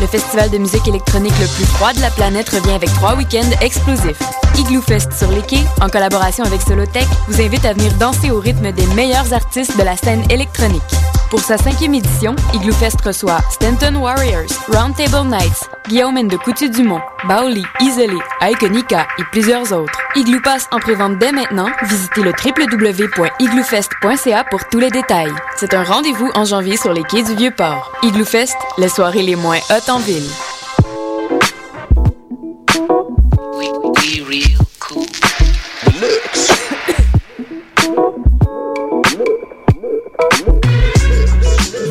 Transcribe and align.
Le 0.00 0.06
festival 0.06 0.50
de 0.50 0.58
musique 0.58 0.86
électronique 0.86 1.38
le 1.40 1.46
plus 1.46 1.66
froid 1.66 1.92
de 1.92 2.00
la 2.00 2.10
planète 2.10 2.48
revient 2.48 2.72
avec 2.72 2.92
trois 2.94 3.14
week-ends 3.14 3.50
explosifs. 3.60 4.20
Igloo 4.56 4.82
Fest 4.82 5.12
sur 5.12 5.30
les 5.30 5.42
quais, 5.42 5.64
en 5.80 5.88
collaboration 5.88 6.44
avec 6.44 6.60
Solotech, 6.62 7.06
vous 7.28 7.40
invite 7.40 7.64
à 7.64 7.72
venir 7.72 7.92
danser 7.94 8.30
au 8.30 8.40
rythme 8.40 8.72
des 8.72 8.86
meilleurs 8.88 9.32
artistes 9.32 9.76
de 9.78 9.82
la 9.82 9.96
scène 9.96 10.24
électronique. 10.30 10.82
Pour 11.30 11.40
sa 11.40 11.56
cinquième 11.58 11.94
édition, 11.94 12.34
Igloo 12.54 12.72
Fest 12.72 13.02
reçoit 13.02 13.40
Stanton 13.50 13.94
Warriors, 13.96 14.48
Roundtable 14.68 15.28
Nights, 15.28 15.68
Guillaume 15.86 16.26
de 16.26 16.38
Coutu-Dumont, 16.38 17.02
Baoli, 17.26 17.66
Isolé, 17.80 18.16
Ikonika 18.40 19.06
et 19.18 19.24
plusieurs 19.30 19.70
autres. 19.72 19.98
Igloo 20.16 20.40
en 20.70 20.78
prévente 20.78 21.18
dès 21.18 21.32
maintenant. 21.32 21.68
Visitez 21.82 22.22
le 22.22 22.32
www.igloofest.ca 22.32 24.44
pour 24.44 24.68
tous 24.70 24.78
les 24.78 24.90
détails. 24.90 25.34
C'est 25.56 25.74
un 25.74 25.84
rendez-vous 25.84 26.30
en 26.34 26.46
janvier 26.46 26.78
sur 26.78 26.94
les 26.94 27.02
quais 27.02 27.22
du 27.22 27.34
Vieux-Port. 27.34 27.92
Igloo 28.02 28.24
Fest, 28.24 28.56
les 28.78 28.88
soirées 28.88 29.22
les 29.22 29.36
moins 29.36 29.58
hautes 29.70 29.90
en 29.90 29.98
ville. 29.98 30.30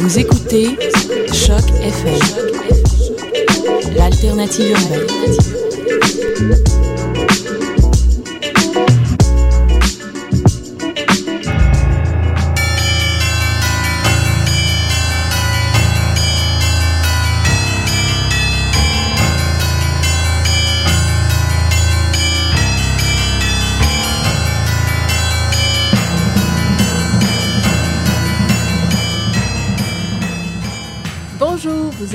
Vous 0.07 0.20
écoutez 0.20 0.67
Choc 1.34 1.70
FM, 1.81 2.17
l'alternative 3.93 4.71
urbaine. 4.71 5.38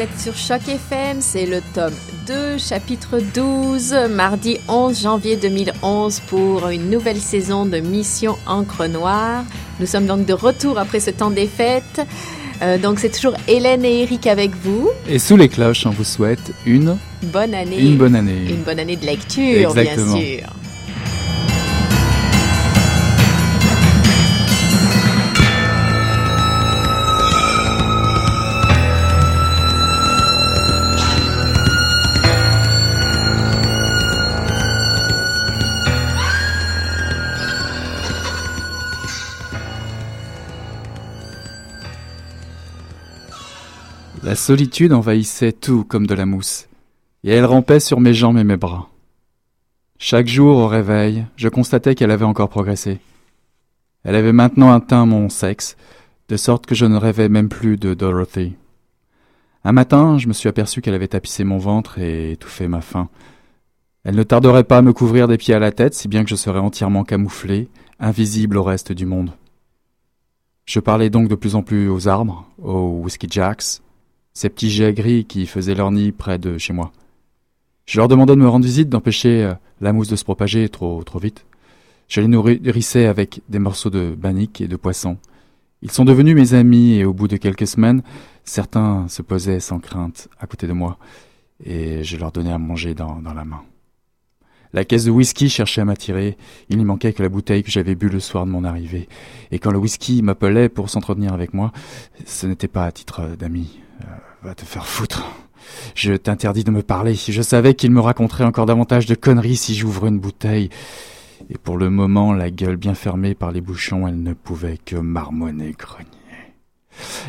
Êtes 0.03 0.19
sur 0.19 0.37
Choc 0.37 0.63
FM, 0.67 1.19
c'est 1.21 1.47
le 1.47 1.61
tome 1.75 1.93
2, 2.27 2.59
chapitre 2.59 3.21
12, 3.35 3.95
mardi 4.11 4.59
11 4.69 5.01
janvier 5.01 5.37
2011 5.37 6.21
pour 6.27 6.67
une 6.71 6.91
nouvelle 6.91 7.21
saison 7.21 7.67
de 7.67 7.79
Mission 7.79 8.37
Encre 8.47 8.89
Noire. 8.89 9.45
Nous 9.79 9.87
sommes 9.87 10.07
donc 10.07 10.27
de 10.27 10.33
retour 10.33 10.77
après 10.79 10.99
ce 10.99 11.11
temps 11.11 11.31
des 11.31 11.47
fêtes. 11.47 12.01
Euh, 12.63 12.79
donc 12.79 12.99
c'est 12.99 13.11
toujours 13.11 13.35
Hélène 13.47 13.85
et 13.85 14.03
Eric 14.03 14.27
avec 14.27 14.51
vous. 14.57 14.91
Et 15.09 15.21
sous 15.21 15.37
les 15.37 15.49
cloches, 15.49 15.87
on 15.87 15.91
vous 15.91 16.05
souhaite 16.05 16.53
une 16.67 16.97
Bonne 17.33 17.55
année. 17.55 17.79
Une 17.79 17.97
bonne 17.97 18.17
année. 18.17 18.47
Une 18.51 18.63
bonne 18.63 18.81
année 18.81 18.97
de 18.97 19.07
lecture, 19.07 19.71
Exactement. 19.71 20.15
bien 20.15 20.39
sûr. 20.39 20.49
La 44.25 44.37
solitude 44.37 44.93
envahissait 44.93 45.51
tout 45.51 45.83
comme 45.83 46.07
de 46.07 46.15
la 46.15 46.27
mousse, 46.27 46.69
et 47.25 47.33
elle 47.33 47.45
rampait 47.45 47.81
sur 47.81 47.99
mes 47.99 48.15
jambes 48.15 48.39
et 48.39 48.45
mes 48.45 48.57
bras. 48.57 48.89
Chaque 49.99 50.29
jour 50.29 50.59
au 50.59 50.69
réveil, 50.69 51.27
je 51.35 51.49
constatais 51.49 51.97
qu'elle 51.97 52.13
avait 52.13 52.25
encore 52.25 52.49
progressé. 52.49 53.01
Elle 54.05 54.15
avait 54.15 54.33
maintenant 54.33 54.73
atteint 54.73 55.07
mon 55.07 55.29
sexe, 55.29 55.77
de 56.29 56.37
sorte 56.37 56.67
que 56.67 56.77
je 56.77 56.87
ne 56.87 56.97
rêvais 56.97 57.29
même 57.29 57.49
plus 57.49 57.77
de 57.77 57.95
Dorothy. 57.95 58.53
Un 59.65 59.73
matin, 59.73 60.19
je 60.19 60.29
me 60.29 60.33
suis 60.33 60.49
aperçu 60.49 60.83
qu'elle 60.83 60.95
avait 60.95 61.09
tapissé 61.09 61.43
mon 61.43 61.59
ventre 61.59 61.99
et 61.99 62.31
étouffé 62.31 62.69
ma 62.69 62.81
faim. 62.81 63.09
Elle 64.05 64.15
ne 64.15 64.23
tarderait 64.23 64.65
pas 64.65 64.79
à 64.79 64.83
me 64.83 64.93
couvrir 64.93 65.27
des 65.27 65.37
pieds 65.37 65.55
à 65.55 65.59
la 65.59 65.73
tête, 65.73 65.95
si 65.95 66.07
bien 66.07 66.23
que 66.23 66.31
je 66.31 66.37
serais 66.37 66.61
entièrement 66.61 67.03
camouflé, 67.03 67.69
invisible 67.99 68.57
au 68.57 68.63
reste 68.63 68.93
du 68.93 69.05
monde. 69.05 69.33
Je 70.65 70.79
parlais 70.79 71.11
donc 71.11 71.27
de 71.27 71.35
plus 71.35 71.57
en 71.57 71.63
plus 71.63 71.89
aux 71.89 72.07
arbres, 72.07 72.47
aux 72.63 73.01
whisky 73.03 73.27
jacks, 73.29 73.82
ces 74.35 74.49
petits 74.49 74.71
jets 74.71 74.95
gris 74.95 75.25
qui 75.25 75.47
faisaient 75.47 75.75
leur 75.75 75.91
nid 75.91 76.13
près 76.13 76.39
de 76.39 76.59
chez 76.59 76.73
moi. 76.73 76.93
Je 77.87 77.99
leur 77.99 78.09
demandais 78.09 78.35
de 78.35 78.41
me 78.41 78.49
rendre 78.49 78.65
visite, 78.65 78.89
d'empêcher 78.89 79.45
euh, 79.45 79.55
la 79.81 79.93
mousse 79.93 80.09
de 80.09 80.17
se 80.17 80.25
propager 80.25 80.69
trop, 80.69 81.03
trop 81.03 81.19
vite. 81.19 81.45
Je 82.09 82.21
les 82.21 82.29
nourrissais 82.29 83.07
avec 83.07 83.41
des 83.49 83.59
morceaux 83.59 83.91
de 83.91 84.15
bannique 84.17 84.61
et 84.61 84.69
de 84.69 84.77
poisson. 84.77 85.17
Ils 85.83 85.91
sont 85.91 86.05
devenus 86.05 86.37
mes 86.37 86.55
amis 86.55 86.95
et 86.95 87.05
au 87.05 87.13
bout 87.13 87.27
de 87.27 87.37
quelques 87.37 87.67
semaines, 87.67 88.03
certains 88.45 89.09
se 89.09 89.23
posaient 89.23 89.61
sans 89.61 89.81
crainte 89.81 90.29
à 90.39 90.47
côté 90.47 90.67
de 90.67 90.73
moi 90.73 90.99
et 91.65 92.05
je 92.05 92.17
leur 92.17 92.33
donnais 92.33 92.53
à 92.53 92.59
manger 92.59 92.95
dans, 92.95 93.21
dans 93.21 93.35
la 93.35 93.45
main. 93.45 93.63
La 94.73 94.85
caisse 94.85 95.05
de 95.05 95.11
whisky 95.11 95.51
cherchait 95.51 95.83
à 95.83 95.85
m'attirer. 95.85 96.39
Il 96.71 96.79
n'y 96.79 96.85
manquait 96.85 97.13
que 97.13 97.23
la 97.23 97.29
bouteille 97.29 97.63
que 97.63 97.71
j'avais 97.71 97.95
bu 97.95 98.09
le 98.09 98.21
soir 98.21 98.47
de 98.47 98.51
mon 98.51 98.65
arrivée. 98.65 99.09
Et 99.51 99.59
quand 99.59 99.71
le 99.71 99.79
whisky 99.79 100.23
m'appelait 100.23 100.71
pour 100.71 100.89
s'entretenir 100.89 101.35
avec 101.35 101.53
moi, 101.53 101.73
ce 102.25 102.47
n'était 102.47 102.69
pas 102.69 102.87
à 102.87 102.93
titre 102.93 103.37
d'ami. 103.39 103.81
Euh, 104.05 104.07
va 104.43 104.55
te 104.55 104.65
faire 104.65 104.87
foutre. 104.87 105.25
Je 105.95 106.15
t'interdis 106.15 106.65
de 106.65 106.71
me 106.71 106.83
parler. 106.83 107.15
Je 107.15 107.43
savais 107.43 107.75
qu'il 107.75 107.91
me 107.91 108.01
raconterait 108.01 108.45
encore 108.45 108.67
davantage 108.67 109.07
de 109.07 109.15
conneries 109.15 109.57
si 109.57 109.75
j'ouvrais 109.75 110.09
une 110.09 110.19
bouteille. 110.19 110.69
Et 111.51 111.59
pour 111.59 111.77
le 111.77 111.91
moment, 111.91 112.33
la 112.33 112.51
gueule 112.51 112.77
bien 112.77 112.95
fermée 112.95 113.35
par 113.35 113.53
les 113.53 113.61
bouchons, 113.61 114.07
elle 114.07 114.23
ne 114.23 114.33
pouvait 114.33 114.79
que 114.85 114.97
marmonner, 114.97 115.75
grogner. 115.79 116.09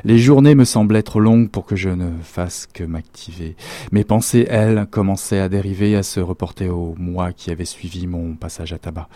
Les 0.04 0.18
journées 0.18 0.56
me 0.56 0.66
semblaient 0.66 1.04
trop 1.04 1.20
longues 1.20 1.50
pour 1.50 1.66
que 1.66 1.76
je 1.76 1.90
ne 1.90 2.12
fasse 2.22 2.68
que 2.68 2.84
m'activer. 2.84 3.56
Mes 3.92 4.04
pensées, 4.04 4.46
elles, 4.50 4.88
commençaient 4.90 5.40
à 5.40 5.50
dériver, 5.50 5.96
à 5.96 6.04
se 6.04 6.20
reporter 6.20 6.70
au 6.70 6.96
mois 6.98 7.32
qui 7.32 7.52
avait 7.52 7.66
suivi 7.66 8.08
mon 8.08 8.36
passage 8.36 8.74
à 8.74 8.78
tabac. 8.78 9.08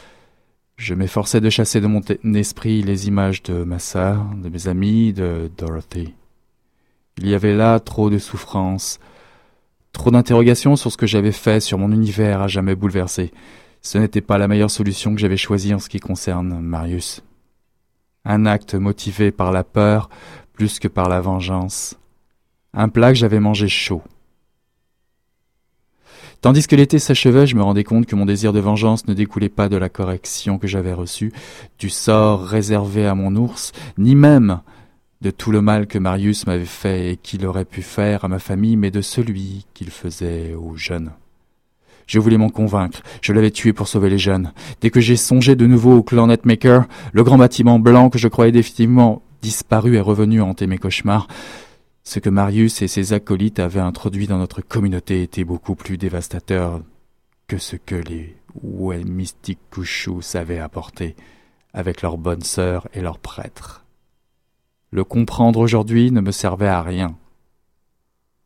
Je 0.78 0.94
m'efforçais 0.94 1.42
de 1.42 1.50
chasser 1.50 1.82
de 1.82 1.88
mon 1.88 2.02
esprit 2.36 2.84
les 2.84 3.08
images 3.08 3.44
de 3.44 3.64
ma 3.64 3.80
sœur, 3.80 4.24
de 4.42 4.48
mes 4.48 4.68
amis, 4.68 5.12
de 5.12 5.50
Dorothy. 5.58 6.14
Il 7.20 7.28
y 7.28 7.34
avait 7.34 7.56
là 7.56 7.80
trop 7.80 8.10
de 8.10 8.20
souffrance, 8.20 9.00
trop 9.92 10.12
d'interrogations 10.12 10.76
sur 10.76 10.92
ce 10.92 10.98
que 10.98 11.08
j'avais 11.08 11.32
fait, 11.32 11.60
sur 11.60 11.78
mon 11.78 11.92
univers 11.92 12.42
à 12.42 12.48
jamais 12.48 12.76
bouleversé. 12.76 13.32
Ce 13.82 13.98
n'était 13.98 14.22
pas 14.22 14.38
la 14.38 14.48
meilleure 14.48 14.72
solution 14.72 15.16
que 15.16 15.22
j'avais 15.22 15.38
choisie 15.38 15.74
en 15.74 15.80
ce 15.80 15.90
qui 15.90 16.00
concerne 16.00 16.60
Marius. 16.60 17.24
Un 18.26 18.46
acte 18.46 18.76
motivé 18.76 19.32
par 19.32 19.52
la 19.52 19.64
peur 19.64 20.10
plus 20.54 20.80
que 20.80 20.88
par 20.88 21.10
la 21.10 21.22
vengeance. 21.22 21.96
Un 22.74 22.90
plat 22.90 23.14
que 23.14 23.18
j'avais 23.18 23.40
mangé 23.40 23.68
chaud. 23.68 24.02
Tandis 26.42 26.68
que 26.68 26.76
l'été 26.76 27.00
s'achevait, 27.00 27.48
je 27.48 27.56
me 27.56 27.64
rendais 27.64 27.84
compte 27.84 28.06
que 28.06 28.16
mon 28.16 28.26
désir 28.26 28.54
de 28.54 28.60
vengeance 28.60 29.08
ne 29.08 29.14
découlait 29.14 29.50
pas 29.50 29.70
de 29.70 29.78
la 29.78 29.90
correction 29.90 30.60
que 30.60 30.68
j'avais 30.68 30.94
reçue, 30.94 31.34
du 31.80 31.90
sort 31.90 32.44
réservé 32.46 33.08
à 33.08 33.16
mon 33.16 33.36
ours, 33.36 33.72
ni 33.98 34.14
même 34.14 34.62
de 35.22 35.32
tout 35.32 35.52
le 35.52 35.62
mal 35.62 35.88
que 35.88 35.98
Marius 35.98 36.46
m'avait 36.46 36.66
fait 36.66 37.12
et 37.12 37.18
qu'il 37.18 37.46
aurait 37.46 37.66
pu 37.66 37.82
faire 37.82 38.26
à 38.26 38.28
ma 38.28 38.40
famille, 38.40 38.78
mais 38.78 38.92
de 38.92 39.02
celui 39.02 39.66
qu'il 39.74 39.90
faisait 39.90 40.54
aux 40.54 40.76
jeunes. 40.76 41.12
Je 42.06 42.20
voulais 42.20 42.38
m'en 42.38 42.50
convaincre. 42.50 43.02
Je 43.22 43.34
l'avais 43.34 43.52
tué 43.52 43.74
pour 43.74 43.88
sauver 43.88 44.10
les 44.10 44.18
jeunes. 44.18 44.54
Dès 44.80 44.90
que 44.90 45.02
j'ai 45.02 45.18
songé 45.18 45.56
de 45.56 45.68
nouveau 45.68 45.98
au 45.98 46.04
clan 46.04 46.28
Netmaker, 46.28 46.86
le 47.12 47.24
grand 47.24 47.38
bâtiment 47.38 47.80
blanc 47.80 48.10
que 48.10 48.18
je 48.18 48.30
croyais 48.30 48.54
définitivement 48.54 49.22
disparu 49.42 49.98
est 49.98 50.02
revenu 50.02 50.42
hanter 50.42 50.68
mes 50.68 50.78
cauchemars. 50.78 51.28
Ce 52.04 52.20
que 52.20 52.30
Marius 52.30 52.82
et 52.82 52.88
ses 52.88 53.12
acolytes 53.12 53.60
avaient 53.60 53.82
introduit 53.82 54.28
dans 54.28 54.38
notre 54.38 54.62
communauté 54.62 55.22
était 55.24 55.44
beaucoup 55.44 55.76
plus 55.76 55.98
dévastateur 55.98 56.82
que 57.48 57.58
ce 57.58 57.76
que 57.76 57.96
les 57.96 58.38
Wemistikushus 58.64 60.22
savaient 60.22 60.60
apporter 60.60 61.16
avec 61.74 62.02
leurs 62.02 62.18
bonnes 62.18 62.44
sœurs 62.44 62.88
et 62.94 63.02
leurs 63.02 63.20
prêtres. 63.20 63.87
Le 64.92 65.04
comprendre 65.04 65.60
aujourd'hui 65.60 66.12
ne 66.12 66.22
me 66.22 66.32
servait 66.32 66.68
à 66.68 66.82
rien. 66.82 67.16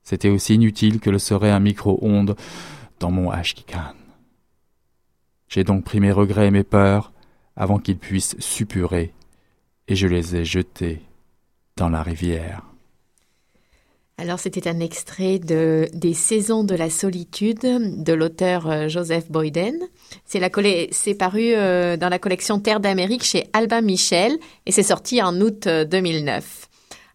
C'était 0.04 0.30
aussi 0.30 0.56
inutile 0.56 1.00
que 1.00 1.10
le 1.10 1.20
serait 1.20 1.52
un 1.52 1.60
micro-ondes 1.60 2.36
dans 3.00 3.12
mon 3.12 3.30
Ashkikan. 3.30 3.94
J'ai 5.48 5.64
donc 5.64 5.84
pris 5.84 6.00
mes 6.00 6.12
regrets 6.12 6.48
et 6.48 6.52
mes 6.52 6.64
peurs 6.64 7.12
avant 7.56 7.78
qu'ils 7.78 7.98
puissent 7.98 8.40
suppurer, 8.40 9.14
et 9.88 9.96
je 9.96 10.08
les 10.08 10.36
ai 10.38 10.46
jetés 10.46 11.02
dans 11.76 11.90
la 11.90 12.02
rivière. 12.02 12.71
Alors, 14.22 14.38
c'était 14.38 14.68
un 14.68 14.80
extrait 14.80 15.40
de 15.40 15.88
Des 15.96 16.14
saisons 16.14 16.64
de 16.64 16.76
la 16.76 16.92
solitude 16.92 18.04
de 18.04 18.14
l'auteur 18.14 18.70
euh, 18.70 18.88
Joseph 18.88 19.32
Boyden. 19.32 19.74
C'est 20.26 20.40
la 20.40 20.52
paru 21.16 21.54
euh, 21.56 21.98
dans 21.98 22.08
la 22.08 22.20
collection 22.20 22.60
Terre 22.60 22.80
d'Amérique 22.80 23.24
chez 23.24 23.48
Albin 23.54 23.82
Michel 23.82 24.38
et 24.68 24.72
c'est 24.72 24.84
sorti 24.84 25.24
en 25.24 25.42
août 25.42 25.66
euh, 25.66 25.86
2009. 25.86 26.70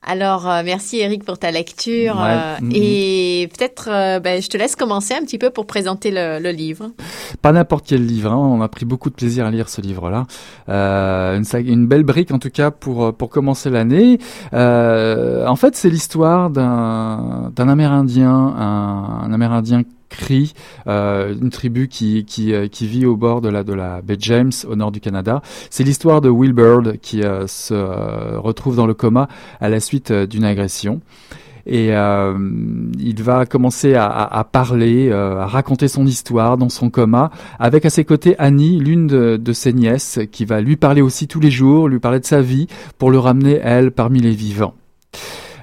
Alors, 0.09 0.49
euh, 0.49 0.63
merci 0.65 0.99
Eric 1.01 1.25
pour 1.25 1.37
ta 1.39 1.51
lecture. 1.51 2.15
Ouais. 2.17 2.23
euh, 2.29 2.57
Mhm. 2.63 2.71
Et 2.75 3.49
peut-être, 3.57 3.89
euh, 3.91 4.21
ben, 4.21 4.41
je 4.41 4.49
te 4.49 4.57
laisse 4.57 4.77
commencer 4.77 5.15
un 5.15 5.23
petit 5.25 5.37
peu 5.37 5.51
pour 5.51 5.67
présenter 5.67 6.11
le, 6.13 6.39
le 6.41 6.51
livre. 6.51 6.91
Pas 7.43 7.53
n'importe 7.53 7.87
quel 7.89 8.07
livre, 8.07 8.31
hein. 8.33 8.37
on 8.37 8.61
a 8.63 8.69
pris 8.69 8.85
beaucoup 8.87 9.11
de 9.11 9.15
plaisir 9.17 9.45
à 9.47 9.51
lire 9.51 9.69
ce 9.69 9.81
livre-là. 9.81 10.27
Euh, 10.69 11.37
une, 11.39 11.67
une 11.69 11.87
belle 11.87 12.05
brique 12.05 12.31
en 12.31 12.39
tout 12.39 12.51
cas 12.51 12.71
pour 12.71 13.15
pour 13.15 13.31
commencer 13.31 13.69
l'année. 13.69 14.19
Euh, 14.55 15.47
en 15.47 15.57
fait, 15.57 15.75
c'est 15.77 15.91
l'histoire 15.91 16.51
d'un 16.51 17.51
d'un 17.55 17.69
Amérindien, 17.69 18.31
un, 18.31 19.23
un 19.25 19.33
Amérindien 19.33 19.83
Cree, 20.09 20.53
euh, 20.87 21.35
une 21.41 21.51
tribu 21.51 21.89
qui 21.89 22.25
euh, 22.53 22.69
qui 22.69 22.87
vit 22.87 23.07
au 23.07 23.17
bord 23.17 23.41
de 23.41 23.49
la 23.49 23.65
de 23.65 23.73
la 23.73 24.03
baie 24.03 24.17
James 24.19 24.53
au 24.69 24.77
nord 24.77 24.93
du 24.93 25.01
Canada. 25.01 25.43
C'est 25.71 25.85
l'histoire 25.85 26.21
de 26.21 26.29
Will 26.29 26.53
Bird 26.53 26.99
qui 27.01 27.23
euh, 27.23 27.47
se 27.47 27.75
retrouve 28.37 28.77
dans 28.77 28.87
le 28.87 28.95
coma 28.95 29.29
à 29.61 29.69
la 29.69 29.81
suite 29.81 30.13
d'une 30.13 30.45
agression. 30.45 31.01
Et 31.69 31.89
il 31.89 33.23
va 33.25 33.45
commencer 33.45 33.97
à, 33.97 34.49
parler, 34.53 35.11
à 35.11 35.47
raconter 35.47 35.89
son 35.89 36.07
histoire 36.07 36.57
dans 36.59 36.69
son 36.69 36.91
coma, 36.91 37.33
avec 37.59 37.85
à 37.85 37.91
ses 37.91 38.05
côtés 38.05 38.37
Annie, 38.39 38.79
l'une 38.79 39.09
de, 39.09 39.37
de 39.37 39.53
ses 39.53 39.73
nièces, 39.73 40.21
qui 40.31 40.45
va 40.45 40.61
lui 40.61 40.77
parler 40.77 41.03
aussi 41.03 41.27
tous 41.27 41.41
les 41.41 41.51
jours, 41.51 41.89
lui 41.89 41.99
parler 41.99 42.21
de 42.21 42.25
sa 42.25 42.41
vie, 42.41 42.69
pour 42.99 43.11
le 43.11 43.19
ramener, 43.19 43.59
elle, 43.61 43.91
parmi 43.91 44.21
les 44.21 44.31
vivants. 44.31 44.75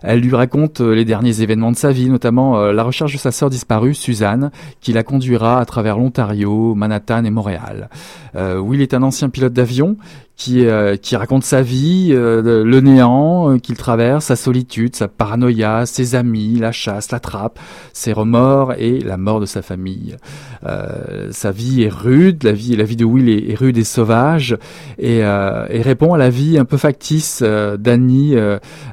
Elle 0.03 0.19
lui 0.19 0.35
raconte 0.35 0.81
euh, 0.81 0.93
les 0.93 1.05
derniers 1.05 1.41
événements 1.41 1.71
de 1.71 1.77
sa 1.77 1.91
vie, 1.91 2.09
notamment 2.09 2.59
euh, 2.59 2.73
la 2.73 2.83
recherche 2.83 3.13
de 3.13 3.17
sa 3.17 3.31
sœur 3.31 3.49
disparue, 3.49 3.93
Suzanne, 3.93 4.51
qui 4.81 4.91
la 4.91 5.03
conduira 5.03 5.59
à 5.59 5.65
travers 5.65 5.97
l'Ontario, 5.97 6.75
Manhattan 6.75 7.23
et 7.23 7.29
Montréal. 7.29 7.89
Euh, 8.35 8.59
Will 8.59 8.81
est 8.81 8.93
un 8.93 9.01
ancien 9.01 9.29
pilote 9.29 9.53
d'avion 9.53 9.97
qui, 10.35 10.65
euh, 10.65 10.95
qui 10.95 11.15
raconte 11.15 11.43
sa 11.43 11.61
vie, 11.61 12.09
euh, 12.11 12.63
le- 12.63 12.81
néant 12.81 13.51
euh, 13.51 13.57
qu'il 13.59 13.77
traverse, 13.77 14.25
sa 14.25 14.35
solitude, 14.35 14.95
sa 14.95 15.07
paranoïa, 15.07 15.85
ses 15.85 16.15
amis, 16.15 16.57
la 16.59 16.71
chasse, 16.71 17.11
la 17.11 17.19
trappe, 17.19 17.59
ses 17.93 18.13
remords 18.13 18.73
et 18.77 18.99
la 18.99 19.17
mort 19.17 19.39
de 19.39 19.45
sa 19.45 19.61
famille. 19.61 20.17
Euh, 20.65 21.27
sa 21.31 21.51
vie 21.51 21.83
est 21.83 21.93
rude, 21.93 22.43
la 22.43 22.51
vie, 22.51 22.75
la 22.75 22.83
vie 22.83 22.95
de 22.95 23.05
Will 23.05 23.29
est, 23.29 23.53
rude 23.55 23.77
et 23.77 23.83
sauvage, 23.83 24.57
et, 24.97 25.23
euh, 25.23 25.65
et 25.69 25.81
répond 25.81 26.13
à 26.13 26.17
la 26.17 26.29
vie 26.29 26.57
un 26.57 26.65
peu 26.65 26.77
factice 26.77 27.43
d'Annie. 27.43 28.35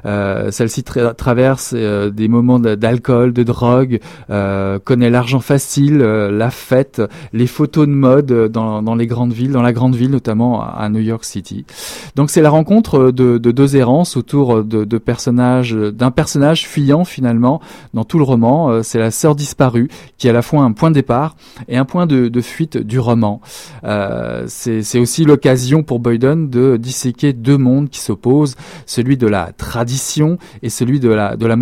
Celle-ci 0.03 0.81
tra- 0.81 1.15
traverse 1.15 1.73
des 1.73 2.27
moments 2.27 2.59
d'alcool, 2.59 3.33
de 3.33 3.43
drogue, 3.43 3.99
connaît 4.83 5.09
l'argent 5.09 5.39
facile, 5.39 5.97
la 5.97 6.51
fête, 6.51 7.01
les 7.33 7.47
photos 7.47 7.87
de 7.87 7.93
mode 7.93 8.51
dans, 8.51 8.83
dans 8.83 8.95
les 8.95 9.07
grandes 9.07 9.33
villes, 9.33 9.51
dans 9.51 9.61
la 9.63 9.73
grande 9.73 9.95
ville 9.95 10.11
notamment 10.11 10.61
à 10.63 10.87
New 10.89 10.99
York 10.99 11.23
Donc 12.15 12.29
c'est 12.29 12.41
la 12.41 12.49
rencontre 12.49 13.11
de, 13.11 13.37
de 13.37 13.51
deux 13.51 13.75
errances 13.75 14.17
autour 14.17 14.63
de, 14.63 14.83
de 14.83 14.97
personnages, 14.97 15.73
d'un 15.73 16.11
personnage 16.11 16.67
fuyant 16.67 17.05
finalement 17.05 17.61
dans 17.93 18.03
tout 18.03 18.17
le 18.17 18.23
roman. 18.23 18.69
Euh, 18.69 18.83
C'est 18.83 18.99
la 18.99 19.11
sœur 19.11 19.35
disparue 19.35 19.89
qui 20.17 20.27
est 20.27 20.29
à 20.29 20.33
la 20.33 20.41
fois 20.41 20.61
un 20.61 20.71
point 20.71 20.89
de 20.89 20.95
départ 20.95 21.35
et 21.67 21.77
un 21.77 21.85
point 21.85 22.05
de, 22.05 22.41
fuite 22.41 22.77
du 22.77 22.99
roman. 22.99 23.39
Euh, 23.83 24.45
c'est 24.47 24.99
aussi 24.99 25.25
l'occasion 25.25 25.83
pour 25.83 25.99
Boyden 25.99 26.49
de 26.49 26.77
disséquer 26.77 27.33
deux 27.33 27.57
mondes 27.57 27.89
qui 27.89 27.99
s'opposent, 27.99 28.55
celui 28.85 29.15
de 29.17 29.27
la 29.27 29.51
tradition 29.51 30.37
et 30.63 30.69
celui 30.69 30.99
de 30.99 31.09
la 31.09 31.35
de 31.35 31.45
la 31.45 31.55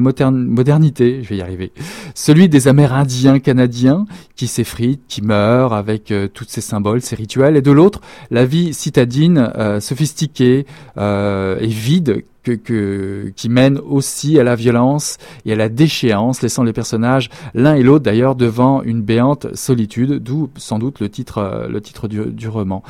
modernité, 0.00 1.22
je 1.22 1.28
vais 1.28 1.36
y 1.36 1.42
arriver. 1.42 1.72
Celui 2.14 2.48
des 2.48 2.68
Amérindiens 2.68 3.38
canadiens 3.38 4.06
qui 4.36 4.46
s'effritent, 4.46 5.02
qui 5.08 5.22
meurent 5.22 5.74
avec 5.74 6.10
euh, 6.10 6.28
tous 6.28 6.46
ces 6.48 6.60
symboles, 6.60 7.02
ces 7.02 7.16
rituels, 7.16 7.56
et 7.56 7.62
de 7.62 7.70
l'autre 7.70 8.00
la 8.30 8.46
vie 8.46 8.72
citadine, 8.80 9.52
euh, 9.56 9.80
sophistiquée 9.80 10.66
euh, 10.98 11.58
et 11.60 11.66
vide 11.66 12.24
que, 12.42 12.52
que, 12.52 13.32
qui 13.36 13.48
mène 13.48 13.78
aussi 13.78 14.38
à 14.38 14.44
la 14.44 14.54
violence 14.54 15.18
et 15.44 15.52
à 15.52 15.56
la 15.56 15.68
déchéance, 15.68 16.42
laissant 16.42 16.62
les 16.62 16.72
personnages 16.72 17.30
l'un 17.54 17.74
et 17.74 17.82
l'autre 17.82 18.04
d'ailleurs 18.04 18.34
devant 18.34 18.82
une 18.82 19.02
béante 19.02 19.54
solitude, 19.54 20.22
d'où 20.22 20.48
sans 20.56 20.78
doute 20.78 21.00
le 21.00 21.08
titre, 21.08 21.38
euh, 21.38 21.68
le 21.68 21.80
titre 21.80 22.08
du, 22.08 22.26
du 22.26 22.48
roman. 22.48 22.82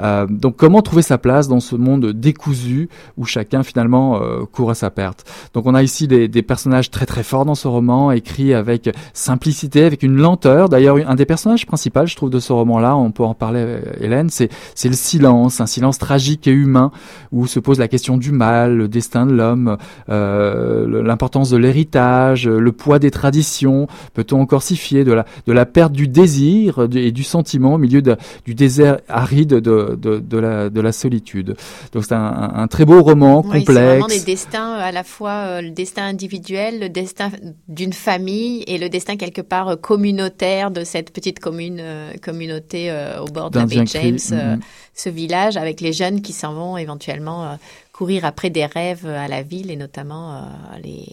Euh, 0.00 0.26
donc 0.28 0.56
comment 0.56 0.82
trouver 0.82 1.02
sa 1.02 1.18
place 1.18 1.48
dans 1.48 1.60
ce 1.60 1.74
monde 1.74 2.12
décousu 2.12 2.88
où 3.16 3.24
chacun 3.24 3.62
finalement 3.62 4.20
euh, 4.22 4.44
court 4.44 4.70
à 4.70 4.74
sa 4.74 4.90
perte? 4.90 5.24
Donc 5.54 5.66
on 5.66 5.74
a 5.74 5.82
ici 5.82 6.06
des, 6.06 6.28
des 6.28 6.42
personnages 6.42 6.90
très 6.90 7.06
très 7.06 7.22
forts 7.22 7.44
dans 7.44 7.54
ce 7.54 7.68
roman, 7.68 8.12
écrits 8.12 8.54
avec 8.54 8.90
simplicité, 9.12 9.84
avec 9.84 10.02
une 10.02 10.16
lenteur. 10.16 10.68
D'ailleurs 10.68 10.96
un 11.06 11.14
des 11.14 11.26
personnages 11.26 11.66
principaux, 11.66 12.06
je 12.06 12.16
trouve, 12.16 12.30
de 12.30 12.40
ce 12.40 12.52
roman-là, 12.52 12.96
on 12.96 13.10
peut 13.10 13.24
en 13.24 13.34
parler, 13.34 13.60
euh, 13.62 13.80
Hélène, 14.00 14.30
c'est 14.30 14.50
c'est 14.74 14.88
le 14.88 14.94
silence, 14.94 15.60
un 15.60 15.66
silence 15.66 15.98
tragique 15.98 16.46
et 16.46 16.52
humain 16.52 16.90
où 17.32 17.46
se 17.46 17.60
pose 17.60 17.78
la 17.78 17.88
question 17.88 18.16
du 18.16 18.32
mal, 18.32 18.88
destin 18.98 19.24
de 19.26 19.32
l'homme, 19.32 19.76
euh, 20.08 21.02
l'importance 21.02 21.50
de 21.50 21.56
l'héritage, 21.56 22.46
le 22.48 22.72
poids 22.72 22.98
des 22.98 23.10
traditions. 23.10 23.86
Peut-on 24.14 24.40
encore 24.40 24.62
s'y 24.62 24.76
fier 24.76 25.04
de 25.04 25.12
la, 25.12 25.24
de 25.46 25.52
la 25.52 25.66
perte 25.66 25.92
du 25.92 26.08
désir 26.08 26.86
et 26.94 27.12
du 27.12 27.24
sentiment 27.24 27.74
au 27.74 27.78
milieu 27.78 28.02
de- 28.02 28.16
du 28.44 28.54
désert 28.54 28.98
aride 29.08 29.54
de, 29.54 29.96
de, 30.04 30.18
de, 30.18 30.38
la, 30.38 30.68
de 30.70 30.80
la 30.80 30.92
solitude? 30.92 31.56
Donc 31.92 32.04
c'est 32.04 32.14
un, 32.14 32.66
très 32.68 32.84
beau 32.84 33.02
roman, 33.02 33.42
Oui, 33.46 33.62
c'est 33.66 33.72
vraiment 33.72 33.94
des 33.94 34.00
complexe. 34.18 34.24
destins 34.24 34.72
à 34.72 34.92
la 34.92 35.04
fois 35.04 35.30
euh, 35.46 35.60
le 35.62 35.70
destin 35.70 36.04
individuel, 36.14 36.80
le 36.80 36.88
destin 36.88 37.30
d'une 37.68 37.92
famille 37.92 38.62
et 38.66 38.78
le 38.78 38.88
destin 38.88 39.16
quelque 39.16 39.40
part 39.42 39.68
euh, 39.68 39.76
communautaire 39.76 40.70
de 40.70 40.84
cette 40.84 41.12
petite 41.12 41.38
commune 41.40 41.82
communauté 42.22 42.90
au 43.20 43.26
bord 43.32 43.50
de 43.50 43.58
la 43.58 43.66
baie. 43.66 43.84
James, 43.86 44.18
Mhm. 44.30 44.60
ce 44.94 45.08
village 45.08 45.56
avec 45.56 45.80
les 45.80 45.92
jeunes 45.92 46.20
qui 46.22 46.32
s'en 46.32 46.52
vont 46.54 46.76
éventuellement 46.76 47.56
courir 47.98 48.24
après 48.24 48.48
des 48.48 48.64
rêves 48.64 49.06
euh, 49.06 49.18
à 49.18 49.26
la 49.26 49.42
ville 49.42 49.72
et 49.72 49.76
notamment 49.76 50.32
euh, 50.32 50.38
les, 50.84 51.04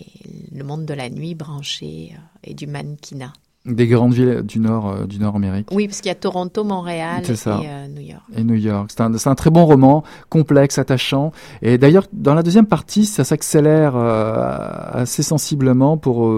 le 0.55 0.63
monde 0.63 0.85
de 0.85 0.93
la 0.93 1.09
nuit 1.09 1.33
branché 1.33 2.11
euh, 2.13 2.19
et 2.43 2.53
du 2.53 2.67
mannequinat. 2.67 3.33
Des 3.65 3.87
grandes 3.87 4.13
villes 4.13 4.43
du 4.43 4.59
nord, 4.59 4.89
euh, 4.89 5.05
du 5.07 5.17
nord 5.17 5.35
Amérique. 5.35 5.69
Oui, 5.71 5.87
parce 5.87 6.01
qu'il 6.01 6.09
y 6.09 6.11
a 6.11 6.15
Toronto, 6.15 6.63
Montréal 6.63 7.23
et 7.27 7.47
euh, 7.47 7.87
New 7.87 8.01
York. 8.01 8.21
et 8.37 8.43
New 8.43 8.53
York. 8.53 8.91
C'est 8.91 9.01
un, 9.01 9.11
un 9.15 9.35
très 9.35 9.49
bon 9.49 9.65
roman, 9.65 10.03
complexe, 10.29 10.77
attachant. 10.77 11.31
Et 11.63 11.79
d'ailleurs, 11.79 12.05
dans 12.13 12.35
la 12.35 12.43
deuxième 12.43 12.67
partie, 12.67 13.07
ça 13.07 13.23
s'accélère 13.23 13.95
euh, 13.95 15.01
assez 15.01 15.23
sensiblement 15.23 15.97
pour 15.97 16.31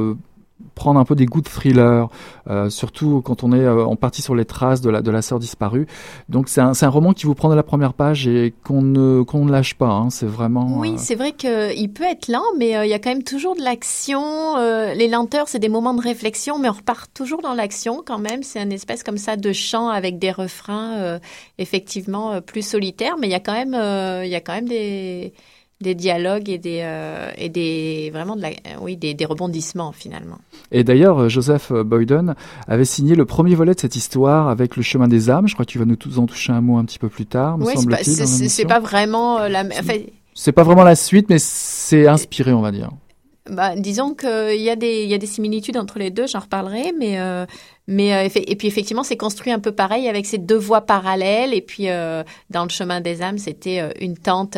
prendre 0.76 1.00
un 1.00 1.06
peu 1.06 1.16
des 1.16 1.26
goûts 1.26 1.42
de 1.42 1.48
thriller, 1.48 2.10
euh, 2.50 2.70
surtout 2.70 3.22
quand 3.24 3.44
on 3.44 3.52
est 3.52 3.64
euh, 3.64 3.86
en 3.86 3.96
partie 3.96 4.22
sur 4.22 4.36
les 4.36 4.46
traces 4.46 4.82
de 4.82 4.90
la 4.90 5.02
de 5.02 5.12
la 5.12 5.22
sœur 5.22 5.40
disparue. 5.40 5.88
Donc 6.30 6.50
c'est 6.50 6.62
un, 6.62 6.74
c'est 6.74 6.86
un 6.86 6.90
roman 6.90 7.14
qui 7.14 7.26
vous 7.26 7.36
prend 7.36 7.50
de 7.50 7.56
la 7.56 7.64
première 7.64 7.94
page 7.94 8.28
et 8.28 8.54
qu'on 8.64 8.82
ne 8.82 9.24
qu'on 9.24 9.46
ne 9.46 9.52
lâche 9.52 9.76
pas. 9.76 9.90
Hein. 9.90 10.10
C'est 10.10 10.26
vraiment. 10.26 10.78
Oui, 10.78 10.92
euh, 10.92 10.98
c'est 10.98 11.16
vrai 11.16 11.32
qu'il 11.34 11.92
peut 11.94 12.04
être 12.04 12.28
lent, 12.28 12.44
mais 12.58 12.76
euh, 12.76 12.86
il 12.86 12.90
y 12.90 12.94
a 12.94 13.00
quand 13.00 13.10
même 13.10 13.24
toujours 13.24 13.56
de 13.56 13.62
l'action. 13.62 14.58
Euh, 14.58 14.94
les 14.94 15.08
lenteurs, 15.08 15.48
c'est 15.48 15.60
des 15.60 15.70
moments 15.70 15.94
de 15.94 16.02
réflexion, 16.02 16.60
mais 16.60 16.70
on 16.70 16.74
repart 16.74 17.12
toujours 17.14 17.42
dans 17.42 17.54
l'action 17.54 18.04
quand 18.06 18.20
même. 18.20 18.44
C'est 18.44 18.62
une 18.62 18.72
espèce 18.72 19.04
comme 19.04 19.18
ça 19.18 19.36
de 19.36 19.54
chant 19.54 19.90
avec 19.90 20.20
des 20.20 20.32
refrains 20.32 20.98
euh, 20.98 21.20
effectivement 21.58 22.34
euh, 22.34 22.42
plus 22.42 22.62
solitaires, 22.62 23.16
mais 23.20 23.28
il 23.28 23.32
y 23.32 23.36
a 23.36 23.40
quand 23.40 23.54
même, 23.54 23.74
euh, 23.74 24.26
il 24.26 24.32
y 24.32 24.36
a 24.36 24.42
quand 24.42 24.54
même 24.54 24.70
des 24.70 25.34
des 25.82 25.96
dialogues 25.96 26.50
et 26.50 26.58
des 26.58 26.82
euh, 26.82 27.30
et 27.38 27.50
des 27.50 28.10
vraiment 28.12 28.36
de 28.36 28.42
la, 28.42 28.50
oui 28.82 28.98
des, 28.98 29.14
des 29.14 29.26
rebondissements 29.26 29.92
finalement. 29.92 30.40
Et 30.72 30.84
d'ailleurs, 30.84 31.24
euh, 31.24 31.30
Joseph 31.30 31.72
Boyden 31.72 32.36
avait 32.68 32.86
signé 32.86 33.16
le 33.16 33.26
premier 33.26 33.56
volet 33.56 33.74
de 33.76 33.80
cette 33.80 33.96
histoire 33.96 34.50
avec 34.50 34.76
Le 34.76 34.82
Chemin 34.82 35.08
des 35.08 35.30
âmes. 35.30 35.48
Je 35.48 35.54
crois 35.54 35.66
que 35.66 35.72
tu 35.72 35.80
vas 35.80 35.86
nous 35.86 35.96
tous 35.96 36.18
en 36.18 36.26
toucher 36.26 36.52
un 36.52 36.62
mot 36.62 36.78
un 36.78 36.86
petit 36.86 37.00
peu 37.00 37.10
plus 37.10 37.26
tard, 37.26 37.58
me 37.58 37.66
Oui, 37.66 37.74
c'est 38.04 38.66
pas, 38.66 38.76
pas 38.76 38.80
vraiment 38.80 39.48
la. 39.48 39.64
Enfin, 39.66 40.00
C'est 40.34 40.52
pas 40.52 40.64
vraiment 40.64 40.84
la 40.84 40.96
suite, 40.96 41.30
mais 41.30 41.40
c'est 41.40 42.08
inspiré, 42.08 42.54
on 42.54 42.62
va 42.62 42.72
dire. 42.72 42.90
Bah, 43.50 43.76
disons 43.76 44.14
qu'il 44.14 44.62
y 44.62 44.70
a 44.70 44.76
des 44.76 45.04
il 45.04 45.10
y 45.10 45.14
a 45.14 45.18
des 45.18 45.28
similitudes 45.28 45.78
entre 45.78 46.00
les 46.00 46.10
deux, 46.10 46.28
j'en 46.28 46.40
reparlerai, 46.40 46.94
mais 46.98 47.20
euh, 47.20 47.46
mais 47.88 48.14
euh, 48.14 48.30
et 48.36 48.56
puis 48.56 48.68
effectivement 48.68 49.04
c'est 49.04 49.18
construit 49.18 49.52
un 49.52 49.60
peu 49.60 49.72
pareil 49.72 50.10
avec 50.10 50.26
ces 50.26 50.38
deux 50.38 50.58
voies 50.58 50.82
parallèles 50.82 51.54
et 51.54 51.62
puis 51.62 51.90
euh, 51.90 52.24
dans 52.50 52.64
le 52.64 52.70
chemin 52.70 53.00
des 53.00 53.22
âmes 53.22 53.38
c'était 53.38 53.94
une 54.02 54.18
tante 54.18 54.58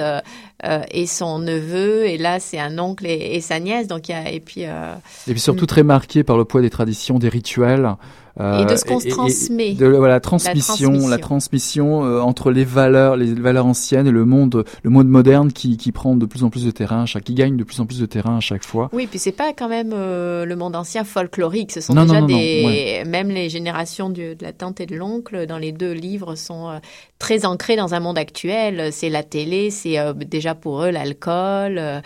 et 0.92 1.06
son 1.06 1.40
neveu 1.40 2.06
et 2.06 2.18
là 2.18 2.40
c'est 2.40 2.60
un 2.60 2.80
oncle 2.80 3.06
et, 3.06 3.36
et 3.36 3.42
sa 3.42 3.60
nièce 3.60 3.88
donc 3.88 4.10
il 4.10 4.14
y 4.14 4.16
a 4.16 4.32
et 4.32 4.40
puis 4.40 4.64
Et 4.64 5.32
puis 5.32 5.40
surtout 5.40 5.66
Mm. 5.66 5.68
très 5.68 5.84
marqué 5.84 6.24
par 6.24 6.38
le 6.38 6.46
poids 6.46 6.62
des 6.62 6.70
traditions, 6.70 7.20
des 7.20 7.30
rituels. 7.30 7.96
Euh, 8.40 8.60
Et 8.64 8.66
de 8.66 8.76
ce 8.76 8.86
qu'on 8.86 9.00
se 9.00 9.08
transmet. 9.10 9.74
de 9.74 9.86
voilà, 9.88 10.16
la 10.16 10.20
transmission, 10.20 10.88
transmission. 10.90 11.08
la 11.10 11.18
transmission 11.18 12.06
euh, 12.06 12.20
entre 12.22 12.52
les 12.52 12.64
valeurs, 12.64 13.16
les 13.18 13.34
valeurs 13.34 13.66
anciennes 13.66 14.08
et 14.08 14.12
le 14.12 14.26
monde, 14.26 14.64
le 14.84 14.90
monde 14.90 15.08
moderne 15.08 15.52
qui, 15.52 15.78
qui 15.78 15.92
prend 15.92 16.16
de 16.16 16.26
plus 16.26 16.44
en 16.44 16.50
plus 16.50 16.66
de 16.66 16.72
terrain, 16.72 17.06
chaque, 17.06 17.24
qui 17.24 17.34
gagne 17.34 17.58
de 17.58 17.64
plus 17.64 17.80
en 17.80 17.86
plus 17.86 18.00
de 18.00 18.06
terrain 18.06 18.38
à 18.38 18.40
chaque 18.40 18.64
fois. 18.64 18.90
oui 18.94 19.08
puis 19.10 19.20
c'est 19.20 19.32
pas 19.32 19.54
quand 19.54 19.70
même 19.70 19.92
euh, 19.94 20.46
le 20.46 20.56
monde 20.56 20.76
ancien 20.76 21.04
folklorique 21.04 21.72
ce 21.72 21.82
sont 21.82 21.94
Non, 21.94 22.04
déjà 22.04 22.16
non, 22.22 22.28
non, 22.28 22.28
des 22.28 23.04
même 23.06 23.30
les 23.30 23.50
générations 23.50 24.10
du- 24.10 24.36
de 24.36 24.44
la 24.44 24.54
tante 24.54 24.80
et 24.82 24.86
de 24.86 24.96
l'oncle 24.96 25.46
dans 25.48 25.58
les 25.58 25.72
deux 25.72 25.92
livres 25.94 26.36
sont 26.36 26.70
euh, 26.70 26.78
très 27.20 27.46
ancrés 27.46 27.76
dans 27.76 27.94
un 27.94 28.00
monde 28.00 28.18
actuel 28.18 28.92
c'est 28.94 29.10
la 29.10 29.24
télé 29.24 29.70
c'est 29.72 30.00
euh, 30.00 30.14
déjà 30.14 30.56
pour 30.56 30.84
eux 30.84 30.90
l'alcool 30.90 31.78
euh, 31.78 32.02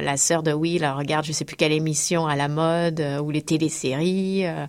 la 0.00 0.16
sœur 0.16 0.42
de 0.42 0.52
Will 0.52 0.84
elle 0.84 0.92
regarde 0.92 1.24
je 1.24 1.32
sais 1.32 1.44
plus 1.44 1.56
quelle 1.56 1.72
émission 1.72 2.26
à 2.26 2.36
la 2.36 2.48
mode 2.48 3.00
euh, 3.00 3.18
ou 3.20 3.30
les 3.30 3.42
téléséries 3.42 4.46
euh, 4.46 4.66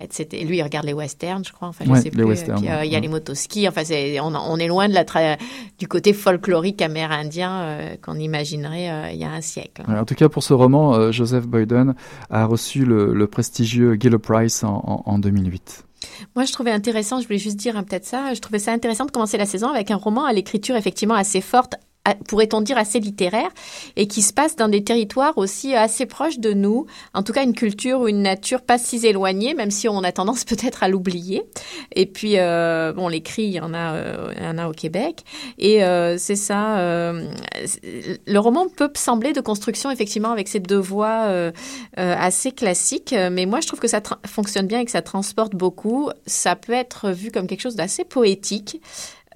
etc. 0.00 0.44
Lui, 0.44 0.58
il 0.58 0.62
regarde 0.62 0.84
les 0.84 0.92
westerns, 0.94 1.44
je 1.44 1.52
crois. 1.52 1.68
Enfin, 1.68 1.84
Ouais, 1.86 1.98
je 1.98 2.02
sais 2.02 2.10
les 2.10 2.10
plus. 2.10 2.24
westerns, 2.24 2.56
Puis, 2.60 2.68
il 2.84 2.90
y 2.92 2.96
a 2.96 3.00
les 3.00 3.06
motoskis. 3.06 3.68
Enfin, 3.68 3.82
c'est, 3.84 4.18
on, 4.18 4.34
on 4.34 4.56
est 4.56 4.66
loin 4.66 4.88
de 4.88 4.94
la 4.94 5.04
tra- 5.04 5.38
du 5.78 5.86
côté 5.86 6.12
folklorique 6.12 6.82
amérindien 6.82 7.76
qu'on 8.04 8.16
imaginerait 8.16 9.14
il 9.14 9.20
y 9.20 9.24
a 9.24 9.30
un 9.30 9.40
siècle. 9.40 9.82
Ouais, 9.86 9.96
En 9.96 10.04
tout 10.04 10.16
cas, 10.16 10.28
pour 10.28 10.42
ce 10.42 10.54
roman, 10.54 11.12
Joseph 11.12 11.46
Boyden 11.46 11.94
a 12.30 12.46
reçu 12.46 12.84
le, 12.84 13.14
le 13.14 13.26
prestigieux 13.28 13.96
Gillo 13.98 14.18
Prize 14.18 14.64
en, 14.64 14.82
en- 14.84 15.02
en 15.06 15.18
2008. 15.20 15.84
Moi, 16.34 16.44
je 16.44 16.52
trouvais 16.52 16.70
intéressant, 16.70 17.20
je 17.20 17.26
voulais 17.26 17.38
juste 17.38 17.56
dire 17.56 17.76
hein, 17.76 17.82
peut-être 17.82 18.04
ça, 18.04 18.34
je 18.34 18.40
trouvais 18.40 18.58
ça 18.58 18.72
intéressant 18.72 19.04
de 19.04 19.10
commencer 19.10 19.38
la 19.38 19.46
saison 19.46 19.68
avec 19.68 19.90
un 19.90 19.96
roman 19.96 20.24
à 20.24 20.32
l'écriture 20.32 20.76
effectivement 20.76 21.14
assez 21.14 21.40
forte, 21.40 21.74
pourrait-on 22.26 22.60
dire 22.60 22.78
assez 22.78 23.00
littéraire, 23.00 23.50
et 23.96 24.06
qui 24.08 24.22
se 24.22 24.32
passe 24.32 24.56
dans 24.56 24.68
des 24.68 24.82
territoires 24.82 25.38
aussi 25.38 25.74
assez 25.74 26.06
proches 26.06 26.38
de 26.38 26.52
nous, 26.52 26.86
en 27.14 27.22
tout 27.22 27.32
cas 27.32 27.44
une 27.44 27.54
culture 27.54 28.00
ou 28.00 28.08
une 28.08 28.22
nature 28.22 28.62
pas 28.62 28.78
si 28.78 29.06
éloignée, 29.06 29.54
même 29.54 29.70
si 29.70 29.88
on 29.88 30.02
a 30.02 30.12
tendance 30.12 30.44
peut-être 30.52 30.82
à 30.82 30.88
l'oublier. 30.88 31.42
Et 31.94 32.06
puis, 32.06 32.38
euh, 32.38 32.92
bon, 32.92 33.08
les 33.08 33.22
cris, 33.22 33.44
il 33.44 33.52
y 33.52 33.60
en 33.60 33.74
a, 33.74 33.94
euh, 33.94 34.32
il 34.36 34.42
y 34.42 34.46
en 34.46 34.58
a 34.58 34.68
au 34.68 34.72
Québec, 34.72 35.24
et 35.58 35.84
euh, 35.84 36.16
c'est 36.18 36.36
ça. 36.36 36.78
euh, 36.78 37.28
le 38.26 38.38
roman 38.38 38.66
peut 38.68 38.90
sembler 38.94 39.32
de 39.32 39.40
construction 39.40 39.90
effectivement 39.90 40.30
avec 40.30 40.48
ces 40.48 40.60
deux 40.60 40.78
voix 40.78 41.24
euh, 41.26 41.52
assez 41.96 42.52
classiques, 42.52 43.14
mais 43.30 43.46
moi 43.46 43.60
je 43.60 43.66
trouve 43.68 43.80
que 43.80 43.88
ça 43.88 44.00
fonctionne 44.26 44.66
bien 44.66 44.80
et 44.80 44.84
que 44.84 44.90
ça 44.90 45.02
transporte 45.02 45.54
beaucoup. 45.54 46.10
Ça 46.26 46.56
peut 46.56 46.72
être 46.72 47.10
vu 47.10 47.30
comme 47.30 47.46
quelque 47.46 47.60
chose 47.60 47.76
d'assez 47.76 48.04
poétique. 48.04 48.80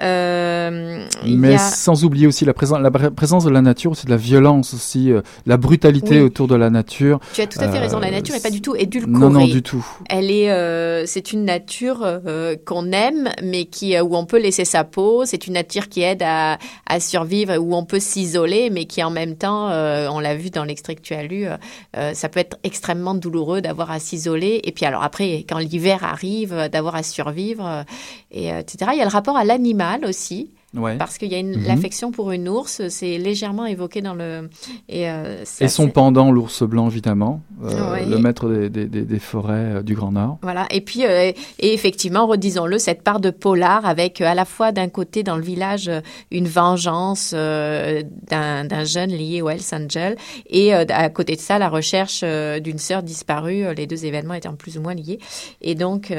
Euh, 0.02 1.06
Mais 1.24 1.54
a- 1.54 1.58
sans 1.58 2.04
oublier 2.04 2.26
aussi 2.26 2.44
la, 2.44 2.52
présen- 2.52 2.80
la 2.80 2.90
pr- 2.90 3.10
présence 3.10 3.44
de 3.44 3.50
la 3.50 3.62
nature, 3.62 3.92
aussi 3.92 4.06
de 4.06 4.10
la 4.10 4.16
violence, 4.16 4.74
aussi 4.74 5.10
euh, 5.10 5.22
la 5.46 5.56
brutalité 5.56 6.16
Oui. 6.18 6.20
autour 6.26 6.48
de 6.48 6.54
la 6.54 6.70
nature. 6.70 7.20
tu 7.34 7.40
as 7.40 7.46
tout 7.46 7.58
à 7.60 7.68
fait 7.68 7.78
euh, 7.78 7.80
raison, 7.80 7.98
la 7.98 8.10
nature 8.10 8.34
n'est 8.34 8.40
pas 8.40 8.50
du 8.50 8.60
tout 8.60 8.74
édulcorée. 8.76 9.12
Non, 9.18 9.30
non, 9.30 9.46
du 9.46 9.62
tout. 9.62 9.84
Elle 10.08 10.30
est, 10.30 10.50
euh, 10.50 11.04
c'est 11.06 11.32
une 11.32 11.44
nature 11.44 12.00
euh, 12.04 12.56
qu'on 12.64 12.92
aime, 12.92 13.30
mais 13.42 13.64
qui 13.66 13.96
euh, 13.96 14.02
où 14.02 14.16
on 14.16 14.26
peut 14.26 14.38
laisser 14.40 14.64
sa 14.64 14.84
peau. 14.84 15.24
C'est 15.24 15.46
une 15.46 15.54
nature 15.54 15.88
qui 15.88 16.02
aide 16.02 16.22
à, 16.22 16.58
à 16.86 17.00
survivre, 17.00 17.56
où 17.58 17.74
on 17.74 17.84
peut 17.84 18.00
s'isoler, 18.00 18.70
mais 18.70 18.84
qui 18.84 19.02
en 19.02 19.10
même 19.10 19.36
temps, 19.36 19.68
euh, 19.70 20.08
on 20.10 20.20
l'a 20.20 20.34
vu 20.36 20.50
dans 20.50 20.64
l'extrait 20.64 20.94
que 20.94 21.02
tu 21.02 21.14
as 21.14 21.22
lu, 21.22 21.46
euh, 21.46 21.56
euh, 21.96 22.12
ça 22.14 22.28
peut 22.28 22.40
être 22.40 22.58
extrêmement 22.64 23.14
douloureux 23.14 23.60
d'avoir 23.60 23.90
à 23.90 23.98
s'isoler. 23.98 24.60
Et 24.64 24.72
puis 24.72 24.84
alors 24.84 25.02
après, 25.02 25.44
quand 25.48 25.58
l'hiver 25.58 26.04
arrive, 26.04 26.52
euh, 26.52 26.68
d'avoir 26.68 26.94
à 26.96 27.02
survivre, 27.02 27.66
euh, 27.66 27.82
et 28.30 28.52
euh, 28.52 28.58
etc. 28.60 28.90
Il 28.92 28.98
y 28.98 29.02
a 29.02 29.04
le 29.04 29.10
rapport 29.10 29.36
à 29.36 29.44
l'animal 29.44 29.85
aussi 30.04 30.52
Ouais. 30.74 30.96
parce 30.98 31.16
qu'il 31.16 31.32
y 31.32 31.34
a 31.34 31.38
une, 31.38 31.56
Mhm. 31.56 31.66
l'affection 31.68 32.10
pour 32.10 32.32
une 32.32 32.48
ours, 32.48 32.86
c'est 32.88 33.16
légèrement 33.16 33.64
évoqué 33.64 34.02
dans 34.02 34.12
le 34.14 34.50
et, 34.90 35.08
euh, 35.08 35.42
Et 35.60 35.68
son 35.68 35.84
assez- 35.84 35.92
pendant, 35.92 36.30
l'ours 36.30 36.62
blanc, 36.64 36.88
évidemment, 36.90 37.40
euh, 37.64 38.04
le 38.04 38.18
maître 38.18 38.48
des, 38.50 38.68
des- 38.68 38.86
des- 38.86 39.02
des 39.06 39.18
forêts 39.18 39.76
euh, 39.76 39.82
du 39.82 39.94
Grand 39.94 40.12
Nord. 40.12 40.38
Voilà. 40.42 40.66
Et 40.70 40.82
puis, 40.82 41.02
et 41.02 41.34
effectivement, 41.60 42.26
redisons-le, 42.26 42.78
cette 42.78 43.02
part 43.02 43.20
de 43.20 43.30
polar 43.30 43.86
avec 43.86 44.20
à 44.20 44.34
la 44.34 44.44
fois 44.44 44.70
d'un 44.72 44.88
côté 44.88 45.22
dans 45.22 45.36
le 45.36 45.42
village 45.42 45.90
une 46.30 46.46
vengeance 46.48 47.32
d'un 47.32 48.84
jeune 48.84 49.10
lié 49.10 49.42
au 49.42 49.48
Hells 49.48 49.60
Angel 49.72 50.16
et 50.48 50.72
à 50.74 51.08
côté 51.10 51.36
de 51.36 51.40
ça 51.40 51.58
la 51.58 51.68
recherche 51.68 52.22
d'une 52.22 52.78
sœur 52.78 53.02
disparue, 53.02 53.74
les 53.74 53.86
deux 53.86 54.04
événements 54.04 54.34
étant 54.34 54.54
plus 54.54 54.76
ou 54.78 54.82
moins 54.82 54.94
liés. 54.94 55.18
Et 55.62 55.74
donc, 55.74 56.12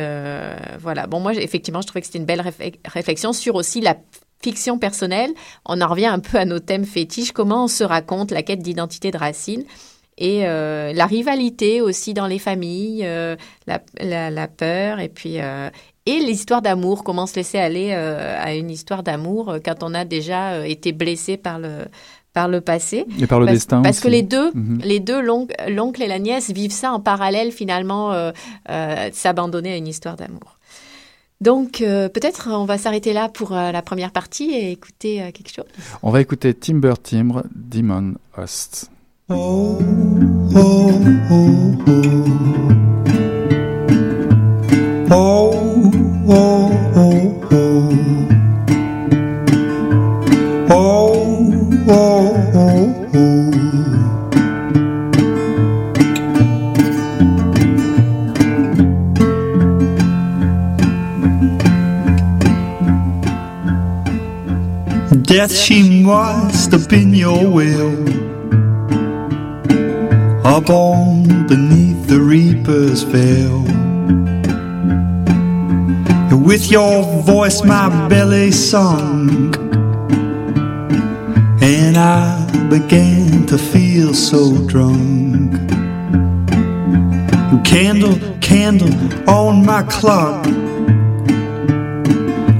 voilà. 0.79 1.05
Bon, 1.07 1.19
moi, 1.19 1.33
effectivement, 1.35 1.81
je 1.81 1.87
trouvais 1.87 2.01
que 2.01 2.07
c'était 2.07 2.19
une 2.19 2.25
belle 2.25 2.41
réfle- 2.41 2.73
réflexion 2.85 3.33
sur 3.33 3.55
aussi 3.55 3.81
la 3.81 3.95
fiction 4.41 4.77
personnelle. 4.77 5.31
On 5.65 5.81
en 5.81 5.87
revient 5.87 6.05
un 6.07 6.19
peu 6.19 6.37
à 6.37 6.45
nos 6.45 6.59
thèmes 6.59 6.85
fétiches. 6.85 7.31
Comment 7.31 7.65
on 7.65 7.67
se 7.67 7.83
raconte 7.83 8.31
la 8.31 8.43
quête 8.43 8.59
d'identité 8.59 9.11
de 9.11 9.17
racine 9.17 9.63
et 10.19 10.47
euh, 10.47 10.93
la 10.93 11.05
rivalité 11.05 11.79
aussi 11.81 12.13
dans 12.15 12.25
les 12.25 12.39
familles, 12.39 13.01
euh, 13.05 13.35
la, 13.67 13.81
la, 14.01 14.31
la 14.31 14.47
peur 14.47 14.99
et 14.99 15.09
puis 15.09 15.39
euh, 15.39 15.69
et 16.07 16.19
l'histoire 16.19 16.61
d'amour, 16.61 17.03
comment 17.03 17.27
se 17.27 17.35
laisser 17.35 17.59
aller 17.59 17.89
euh, 17.91 18.35
à 18.41 18.55
une 18.55 18.71
histoire 18.71 19.03
d'amour 19.03 19.49
euh, 19.49 19.59
quand 19.63 19.83
on 19.83 19.93
a 19.93 20.05
déjà 20.05 20.53
euh, 20.53 20.63
été 20.63 20.91
blessé 20.91 21.37
par 21.37 21.59
le 21.59 21.85
par 22.33 22.47
le 22.47 22.61
passé. 22.61 23.05
Et 23.19 23.27
par 23.27 23.39
le 23.39 23.45
parce, 23.47 23.57
destin 23.57 23.81
parce 23.81 23.99
que 23.99 24.07
les 24.07 24.21
deux, 24.23 24.51
Mhm. 24.53 24.79
les 24.83 24.99
deux 24.99 25.21
l'oncle 25.21 26.01
et 26.01 26.07
la 26.07 26.19
nièce 26.19 26.51
vivent 26.51 26.71
ça 26.71 26.93
en 26.93 26.99
parallèle 26.99 27.51
finalement, 27.51 28.13
euh, 28.13 28.31
euh, 28.69 29.09
s'abandonner 29.11 29.73
à 29.73 29.75
une 29.77 29.87
histoire 29.87 30.15
d'amour. 30.15 30.56
Donc 31.39 31.81
euh, 31.81 32.09
peut-être 32.09 32.49
on 32.51 32.65
va 32.65 32.77
s'arrêter 32.77 33.13
là 33.13 33.29
pour 33.29 33.53
euh, 33.53 33.71
la 33.71 33.81
première 33.81 34.11
partie 34.11 34.51
et 34.51 34.71
écouter 34.71 35.21
euh, 35.21 35.31
quelque 35.31 35.53
chose. 35.53 35.65
On 36.01 36.09
va 36.09 36.21
écouter 36.21 36.53
Timber 36.53 36.93
Timbre, 37.01 37.43
Demon 37.53 38.15
Host. 38.35 38.89
Oh, 39.29 39.77
oh, 40.55 40.91
oh, 41.31 41.75
oh. 41.87 42.27
Oh, 45.09 45.51
oh, 45.53 45.66
Death, 65.07 65.53
she 65.53 66.03
must 66.03 66.73
have 66.73 66.89
been 66.89 67.13
your 67.13 67.49
will. 67.49 67.95
Up 70.45 70.69
on 70.69 71.47
beneath 71.47 72.07
the 72.07 72.19
reaper's 72.19 73.03
veil. 73.03 73.61
With 76.37 76.69
your 76.69 77.21
voice, 77.23 77.63
my 77.63 78.07
belly 78.09 78.51
sunk, 78.51 79.55
and 81.61 81.95
I 81.95 82.67
began 82.69 83.45
to 83.45 83.57
feel 83.57 84.13
so 84.13 84.57
drunk. 84.67 85.53
Candle, 87.65 88.19
candle 88.41 89.29
on 89.29 89.65
my 89.65 89.83
clock. 89.83 90.66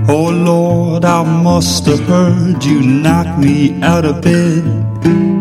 Oh 0.10 0.30
Lord, 0.30 1.04
I 1.04 1.22
must 1.24 1.86
have 1.88 2.00
heard 2.00 2.64
you 2.64 2.82
knock 2.82 3.38
me 3.38 3.82
out 3.84 4.06
of 4.06 4.22
bed 4.22 4.64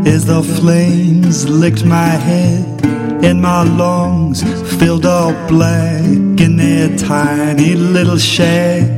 as 0.04 0.26
the 0.26 0.42
flames 0.42 1.48
licked 1.48 1.84
my 1.84 2.08
head 2.08 2.84
and 3.24 3.40
my 3.40 3.62
lungs 3.62 4.42
filled 4.76 5.06
up 5.06 5.48
black 5.48 6.02
in 6.04 6.56
their 6.56 6.98
tiny 6.98 7.76
little 7.76 8.18
shack. 8.18 8.90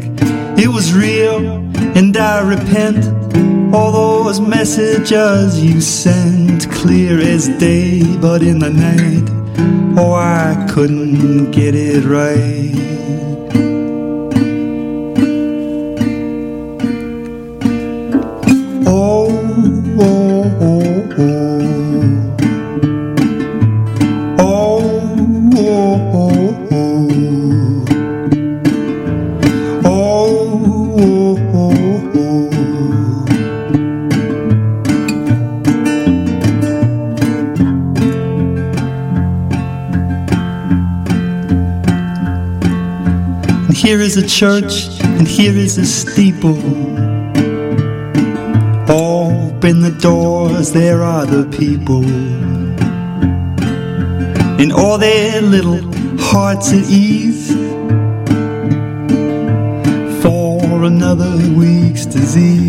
It 0.58 0.68
was 0.68 0.94
real 0.94 1.37
and 1.98 2.16
I 2.16 2.40
repent. 2.48 3.04
All 3.75 3.92
those 3.92 4.40
messages 4.40 5.62
you 5.62 5.82
sent 5.82 6.70
clear 6.70 7.20
as 7.20 7.46
day, 7.58 8.02
but 8.16 8.42
in 8.42 8.58
the 8.58 8.70
night, 8.70 9.98
oh, 9.98 10.14
I 10.14 10.66
couldn't 10.70 11.50
get 11.50 11.75
it 11.75 12.06
right. 12.06 13.27
Church, 44.28 45.00
and 45.00 45.26
here 45.26 45.56
is 45.56 45.78
a 45.78 45.87
steeple. 45.87 46.58
Open 48.90 49.80
the 49.80 49.97
doors, 50.00 50.73
there 50.73 51.02
are 51.02 51.25
the 51.25 51.44
people. 51.56 52.04
In 54.61 54.70
all 54.70 54.99
their 54.99 55.40
little 55.40 55.80
hearts 56.18 56.73
at 56.73 56.85
ease. 56.90 57.52
For 60.23 60.85
another 60.85 61.35
week's 61.54 62.04
disease. 62.04 62.67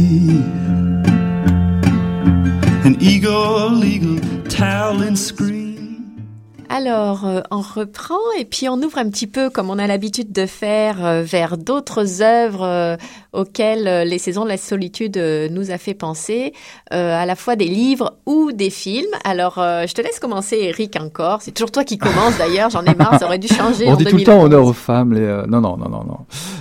Reprend 7.74 8.16
et 8.40 8.46
puis 8.46 8.70
on 8.70 8.78
ouvre 8.78 8.98
un 8.98 9.10
petit 9.10 9.28
peu, 9.28 9.50
comme 9.50 9.70
on 9.70 9.78
a 9.80 9.88
l'habitude 9.88 10.32
de 10.32 10.46
faire, 10.46 11.06
euh, 11.06 11.22
vers 11.24 11.58
d'autres 11.58 12.22
œuvres 12.22 12.64
euh, 12.64 12.98
auxquelles 13.34 13.88
euh, 13.88 14.04
les 14.04 14.18
saisons 14.18 14.44
de 14.44 14.50
la 14.50 14.58
solitude 14.58 15.18
nous 15.52 15.72
a 15.72 15.78
fait 15.78 15.94
penser, 15.94 16.54
à 16.92 17.26
la 17.26 17.36
fois 17.36 17.56
des 17.56 17.68
livres 17.68 18.18
ou 18.26 18.52
des 18.52 18.70
films. 18.70 19.06
Alors, 19.24 19.56
je 19.58 19.94
te 19.94 20.02
laisse 20.02 20.20
commencer, 20.20 20.58
Eric, 20.62 20.96
encore. 21.00 21.42
C'est 21.42 21.52
toujours 21.52 21.72
toi 21.72 21.84
qui 21.84 21.98
commence, 21.98 22.38
d'ailleurs. 22.40 22.70
J'en 22.70 22.84
ai 22.84 22.96
marre, 22.96 23.20
ça 23.20 23.26
aurait 23.26 23.40
dû 23.40 23.48
changer 23.48 23.86
On 23.88 23.94
en 23.94 23.96
dit 23.96 24.06
tout 24.06 24.18
le 24.18 24.24
2011. 24.24 24.26
temps 24.26 24.44
honneur 24.44 24.66
aux 24.66 24.74
femmes. 24.74 25.14
Les, 25.14 25.22
euh, 25.22 25.46
non, 25.48 25.62
non, 25.62 25.78
non, 25.78 25.90
non, 25.90 26.04
non. 26.04 26.18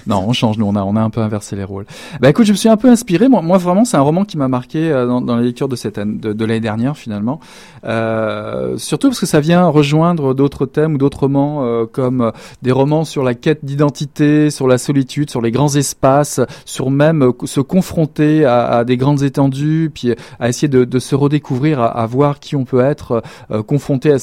Non, 0.06 0.24
on 0.26 0.32
change. 0.32 0.58
Nous, 0.58 0.66
on 0.66 0.76
a, 0.76 0.82
on 0.82 0.96
a 0.96 1.00
un 1.00 1.10
peu 1.10 1.20
inversé 1.20 1.56
les 1.56 1.64
rôles. 1.64 1.86
Bah 2.20 2.28
écoute, 2.28 2.46
je 2.46 2.52
me 2.52 2.56
suis 2.56 2.68
un 2.68 2.76
peu 2.76 2.88
inspiré. 2.88 3.28
Moi, 3.28 3.42
moi 3.42 3.58
vraiment, 3.58 3.84
c'est 3.84 3.96
un 3.96 4.02
roman 4.02 4.24
qui 4.24 4.36
m'a 4.36 4.48
marqué 4.48 4.90
dans, 4.90 5.20
dans 5.20 5.36
la 5.36 5.42
lecture 5.42 5.68
de 5.68 5.76
cette 5.76 5.98
année, 5.98 6.18
de, 6.18 6.32
de 6.32 6.44
l'année 6.44 6.60
dernière, 6.60 6.96
finalement. 6.96 7.40
Euh, 7.84 8.76
surtout 8.76 9.08
parce 9.08 9.20
que 9.20 9.26
ça 9.26 9.40
vient 9.40 9.66
rejoindre 9.68 10.34
d'autres 10.34 10.66
thèmes 10.66 10.97
d'autres 10.98 11.20
romans, 11.20 11.64
euh, 11.64 11.86
comme 11.90 12.20
euh, 12.20 12.30
des 12.62 12.72
romans 12.72 13.04
sur 13.04 13.22
la 13.22 13.34
quête 13.34 13.64
d'identité, 13.64 14.50
sur 14.50 14.68
la 14.68 14.78
solitude, 14.78 15.30
sur 15.30 15.40
les 15.40 15.50
grands 15.50 15.74
espaces, 15.74 16.40
sur 16.64 16.90
même 16.90 17.22
euh, 17.22 17.32
se 17.44 17.60
confronter 17.60 18.44
à, 18.44 18.84
des 18.84 18.96
grandes 18.96 19.22
étendues, 19.22 19.90
puis 19.92 20.14
à 20.38 20.48
essayer 20.48 20.68
de, 20.68 20.98
se 20.98 21.14
redécouvrir, 21.14 21.80
à, 21.80 22.06
voir 22.06 22.40
qui 22.40 22.56
on 22.56 22.64
peut 22.64 22.80
être, 22.80 23.22
confronté 23.66 24.12
à 24.12 24.18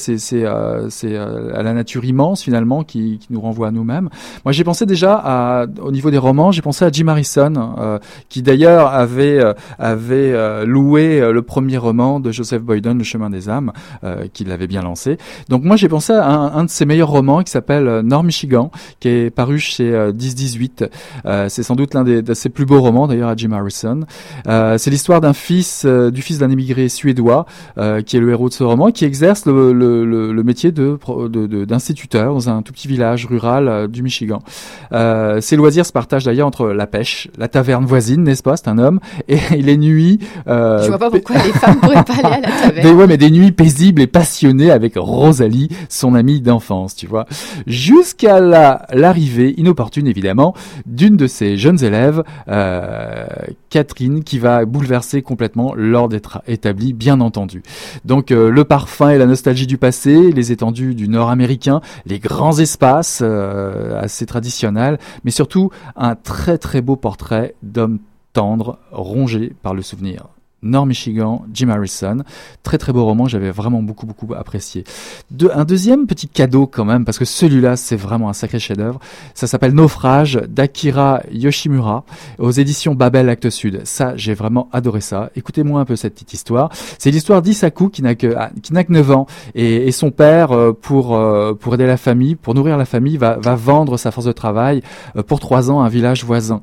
la 1.62 1.72
nature 1.72 2.04
immense 2.04 2.42
finalement 2.42 2.84
qui, 2.84 3.18
qui 3.18 3.28
nous 3.30 3.40
renvoie 3.40 3.68
à 3.68 3.70
nous-mêmes. 3.70 4.08
Moi, 4.44 4.52
j'ai 4.52 4.64
pensé 4.64 4.86
déjà 4.86 5.66
au 5.80 5.90
niveau 5.90 6.10
des 6.10 6.18
romans, 6.18 6.52
j'ai 6.52 6.62
pensé 6.62 6.84
à 6.84 6.90
Jim 6.90 7.08
Harrison, 7.08 7.74
qui 8.28 8.42
d'ailleurs 8.42 8.88
avait 8.88 10.64
loué 10.64 11.20
le 11.32 11.42
premier 11.42 11.78
roman 11.78 12.20
de 12.20 12.30
Joseph 12.32 12.62
Boyden, 12.62 12.98
Le 12.98 13.04
Chemin 13.04 13.30
des 13.30 13.48
âmes, 13.48 13.72
euh, 14.04 14.26
qu'il 14.32 14.50
avait 14.52 14.66
bien 14.66 14.82
lancé. 14.82 15.18
Donc 15.48 15.64
moi, 15.64 15.76
j'ai 15.76 15.88
pensé 15.88 16.12
à 16.12 16.28
un 16.28 16.65
de 16.66 16.70
ses 16.70 16.84
meilleurs 16.84 17.08
romans 17.08 17.42
qui 17.42 17.50
s'appelle 17.50 17.88
euh, 17.88 18.02
Nord 18.02 18.22
Michigan, 18.24 18.70
qui 19.00 19.08
est 19.08 19.30
paru 19.30 19.58
chez 19.58 19.92
euh, 19.94 20.12
1018. 20.12 20.84
Euh, 21.24 21.48
c'est 21.48 21.62
sans 21.62 21.74
doute 21.74 21.94
l'un 21.94 22.04
des, 22.04 22.22
de 22.22 22.34
ses 22.34 22.48
plus 22.50 22.66
beaux 22.66 22.80
romans 22.80 23.06
d'ailleurs 23.06 23.30
à 23.30 23.36
Jim 23.36 23.52
Harrison. 23.52 24.00
Euh, 24.46 24.76
c'est 24.78 24.90
l'histoire 24.90 25.20
d'un 25.20 25.32
fils, 25.32 25.84
euh, 25.86 26.10
du 26.10 26.22
fils 26.22 26.38
d'un 26.38 26.50
immigré 26.50 26.88
suédois, 26.88 27.46
euh, 27.78 28.02
qui 28.02 28.16
est 28.16 28.20
le 28.20 28.30
héros 28.30 28.48
de 28.48 28.54
ce 28.54 28.64
roman, 28.64 28.90
qui 28.90 29.04
exerce 29.04 29.46
le, 29.46 29.72
le, 29.72 30.04
le, 30.04 30.32
le 30.32 30.42
métier 30.42 30.72
de 30.72 30.98
d'instituteur 31.64 32.34
dans 32.34 32.48
un 32.48 32.62
tout 32.62 32.72
petit 32.72 32.88
village 32.88 33.26
rural 33.26 33.68
euh, 33.68 33.88
du 33.88 34.02
Michigan. 34.02 34.40
Euh, 34.92 35.40
ses 35.40 35.56
loisirs 35.56 35.86
se 35.86 35.92
partagent 35.92 36.24
d'ailleurs 36.24 36.46
entre 36.46 36.68
la 36.68 36.86
pêche, 36.86 37.28
la 37.38 37.48
taverne 37.48 37.84
voisine, 37.84 38.22
n'est-ce 38.22 38.42
pas? 38.42 38.56
C'est 38.56 38.68
un 38.68 38.78
homme 38.78 39.00
et 39.28 39.38
les 39.62 39.76
nuits. 39.76 40.18
Euh, 40.48 40.82
Je 40.82 40.88
vois 40.88 40.98
pas 40.98 41.10
pourquoi 41.10 41.36
les 41.36 41.52
femmes 41.52 41.76
pourraient 41.80 42.04
pas 42.04 42.14
aller 42.14 42.24
à 42.24 42.40
la 42.40 42.70
des, 42.70 42.74
taverne. 42.82 42.96
ouais, 42.96 43.06
mais 43.06 43.16
des 43.16 43.30
nuits 43.30 43.52
paisibles 43.52 44.02
et 44.02 44.06
passionnées 44.06 44.70
avec 44.70 44.94
Rosalie, 44.96 45.68
son 45.88 46.14
amie 46.14 46.40
d'enfance, 46.56 46.96
tu 46.96 47.06
vois. 47.06 47.26
Jusqu'à 47.66 48.40
la, 48.40 48.86
l'arrivée 48.92 49.54
inopportune, 49.58 50.06
évidemment, 50.06 50.54
d'une 50.86 51.16
de 51.16 51.26
ses 51.26 51.58
jeunes 51.58 51.82
élèves, 51.84 52.22
euh, 52.48 53.26
Catherine, 53.68 54.24
qui 54.24 54.38
va 54.38 54.64
bouleverser 54.64 55.20
complètement 55.22 55.74
l'ordre 55.74 56.10
d'être 56.10 56.42
établi, 56.46 56.94
bien 56.94 57.20
entendu. 57.20 57.62
Donc, 58.04 58.30
euh, 58.30 58.50
le 58.50 58.64
parfum 58.64 59.10
et 59.10 59.18
la 59.18 59.26
nostalgie 59.26 59.66
du 59.66 59.76
passé, 59.76 60.32
les 60.32 60.50
étendues 60.50 60.94
du 60.94 61.08
nord 61.08 61.28
américain, 61.28 61.80
les 62.06 62.18
grands 62.18 62.58
espaces, 62.58 63.20
euh, 63.22 64.00
assez 64.00 64.24
traditionnels, 64.24 64.98
mais 65.24 65.30
surtout 65.30 65.70
un 65.94 66.14
très 66.14 66.56
très 66.56 66.80
beau 66.80 66.96
portrait 66.96 67.54
d'homme 67.62 67.98
tendre, 68.32 68.78
rongé 68.92 69.52
par 69.62 69.74
le 69.74 69.82
souvenir. 69.82 70.35
Nord 70.66 70.86
Michigan, 70.86 71.44
Jim 71.52 71.68
Harrison. 71.68 72.18
Très 72.62 72.78
très 72.78 72.92
beau 72.92 73.04
roman, 73.04 73.26
j'avais 73.26 73.50
vraiment 73.50 73.82
beaucoup 73.82 74.06
beaucoup 74.06 74.32
apprécié. 74.34 74.84
De, 75.30 75.50
un 75.54 75.64
deuxième 75.64 76.06
petit 76.06 76.28
cadeau 76.28 76.66
quand 76.66 76.84
même, 76.84 77.04
parce 77.04 77.18
que 77.18 77.24
celui-là 77.24 77.76
c'est 77.76 77.96
vraiment 77.96 78.28
un 78.28 78.32
sacré 78.32 78.58
chef-d'œuvre. 78.58 79.00
Ça 79.34 79.46
s'appelle 79.46 79.72
Naufrage 79.72 80.40
d'Akira 80.48 81.22
Yoshimura 81.32 82.04
aux 82.38 82.50
éditions 82.50 82.94
Babel 82.94 83.28
Actes 83.28 83.50
Sud. 83.50 83.80
Ça, 83.84 84.16
j'ai 84.16 84.34
vraiment 84.34 84.68
adoré 84.72 85.00
ça. 85.00 85.30
Écoutez-moi 85.36 85.80
un 85.80 85.84
peu 85.84 85.96
cette 85.96 86.14
petite 86.14 86.32
histoire. 86.32 86.70
C'est 86.98 87.10
l'histoire 87.10 87.42
d'Isaku 87.42 87.88
qui 87.88 88.02
n'a 88.02 88.14
que 88.14 88.34
ah, 88.36 88.50
qui 88.62 88.72
n'a 88.72 88.84
que 88.84 88.92
9 88.92 89.10
ans 89.10 89.26
et, 89.54 89.92
son 89.92 90.10
père 90.10 90.52
euh, 90.52 90.72
pour 90.72 91.16
euh, 91.16 91.54
pour 91.54 91.74
aider 91.74 91.86
la 91.86 91.96
famille, 91.96 92.34
pour 92.34 92.54
nourrir 92.54 92.76
la 92.76 92.84
famille, 92.84 93.16
va 93.16 93.36
va 93.36 93.54
vendre 93.54 93.96
sa 93.96 94.10
force 94.10 94.26
de 94.26 94.32
travail 94.32 94.82
euh, 95.16 95.22
pour 95.22 95.40
trois 95.40 95.70
ans 95.70 95.82
à 95.82 95.86
un 95.86 95.88
village 95.88 96.24
voisin. 96.24 96.62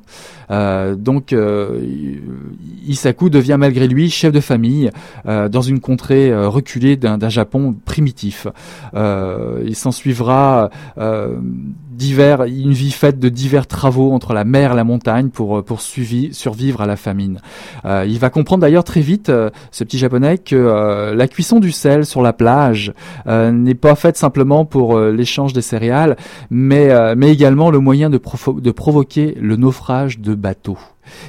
Donc 0.50 1.34
Isaku 2.86 3.30
devient 3.30 3.56
malgré 3.58 3.88
lui 3.88 3.93
chef 4.10 4.32
de 4.32 4.40
famille 4.40 4.90
euh, 5.26 5.48
dans 5.48 5.62
une 5.62 5.80
contrée 5.80 6.30
euh, 6.30 6.48
reculée 6.48 6.96
d'un 6.96 7.28
Japon 7.28 7.74
primitif. 7.84 8.46
Euh, 8.94 9.62
il 9.66 9.76
s'en 9.76 9.92
suivra 9.92 10.70
divers, 11.90 12.42
une 12.44 12.72
vie 12.72 12.90
faite 12.90 13.18
de 13.18 13.28
divers 13.28 13.66
travaux 13.66 14.12
entre 14.12 14.32
la 14.32 14.44
mer 14.44 14.72
et 14.72 14.76
la 14.76 14.84
montagne 14.84 15.28
pour 15.28 15.80
survivre 15.80 16.80
à 16.80 16.86
la 16.86 16.96
famine. 16.96 17.40
Il 17.84 18.18
va 18.18 18.30
comprendre 18.30 18.62
d'ailleurs 18.62 18.84
très 18.84 19.00
vite, 19.00 19.30
ce 19.70 19.84
petit 19.84 19.98
japonais, 19.98 20.38
que 20.38 21.12
la 21.14 21.28
cuisson 21.28 21.60
du 21.60 21.70
sel 21.70 22.04
sur 22.04 22.22
la 22.22 22.32
plage 22.32 22.92
n'est 23.26 23.74
pas 23.74 23.94
faite 23.94 24.16
simplement 24.16 24.64
pour 24.64 24.98
l'échange 24.98 25.52
des 25.52 25.62
céréales, 25.62 26.16
mais 26.50 26.90
également 27.22 27.70
le 27.70 27.78
moyen 27.78 28.10
de, 28.10 28.20
de 28.60 28.70
provoquer 28.70 29.36
le 29.40 29.56
naufrage 29.56 30.18
de 30.18 30.34
bateaux, 30.34 30.78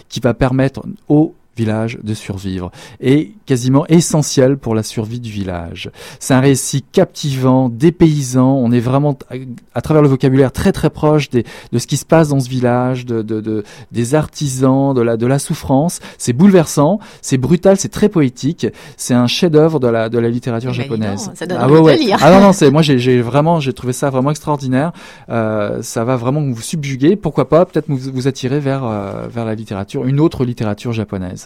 qui 0.10 0.20
va 0.20 0.34
permettre 0.34 0.82
aux 1.10 1.36
village 1.58 1.98
de 2.04 2.14
survivre 2.14 2.72
et 3.00 3.34
quasiment 3.46 3.86
essentiel 3.88 4.58
pour 4.58 4.76
la 4.76 4.84
survie 4.84 5.20
du 5.20 5.32
village. 5.32 5.90
C'est 6.20 6.34
un 6.34 6.40
récit 6.40 6.84
captivant, 6.92 7.70
dépaysant. 7.70 8.56
On 8.56 8.72
est 8.72 8.80
vraiment 8.80 9.18
à, 9.30 9.36
à 9.74 9.82
travers 9.82 10.02
le 10.02 10.10
vocabulaire 10.10 10.52
très 10.52 10.72
très 10.72 10.90
proche 10.90 11.30
des, 11.30 11.46
de 11.72 11.80
ce 11.80 11.88
qui 11.88 11.98
se 11.98 12.06
passe 12.06 12.30
dans 12.30 12.40
ce 12.40 12.50
village, 12.50 13.06
de, 13.06 13.22
de, 13.22 13.42
de 13.42 13.64
des 13.92 14.16
artisans, 14.16 14.94
de 14.94 15.02
la 15.02 15.18
de 15.18 15.26
la 15.26 15.40
souffrance. 15.40 16.00
C'est 16.18 16.34
bouleversant, 16.34 17.00
c'est 17.22 17.38
brutal, 17.38 17.78
c'est 17.78 17.90
très 17.90 18.10
poétique. 18.10 18.68
C'est 18.98 19.14
un 19.14 19.28
chef-d'œuvre 19.28 19.80
de 19.80 19.88
la 19.88 20.10
de 20.10 20.20
la 20.20 20.30
littérature 20.30 20.74
japonaise. 20.74 21.32
ça 21.36 21.46
donne 21.46 21.58
ah 21.60 21.70
ouais, 21.70 21.80
ouais. 21.80 21.98
lire. 21.98 22.18
Ah 22.22 22.32
non 22.32 22.42
non, 22.42 22.54
c'est 22.54 22.72
moi 22.72 22.82
j'ai 22.82 23.00
j'ai 23.00 23.22
vraiment 23.22 23.60
j'ai 23.60 23.74
trouvé 23.74 23.94
ça 23.94 24.10
vraiment 24.10 24.32
extraordinaire. 24.32 24.92
Euh, 25.30 25.82
ça 25.82 26.04
va 26.04 26.16
vraiment 26.16 26.42
vous 26.42 26.62
subjuguer. 26.62 27.16
Pourquoi 27.16 27.48
pas 27.50 27.66
peut-être 27.66 27.86
vous 27.88 27.98
vous 28.14 28.28
attirer 28.28 28.60
vers 28.60 28.84
euh, 28.84 29.28
vers 29.30 29.46
la 29.46 29.56
littérature, 29.56 30.06
une 30.06 30.20
autre 30.20 30.46
littérature 30.46 30.92
japonaise. 30.92 31.45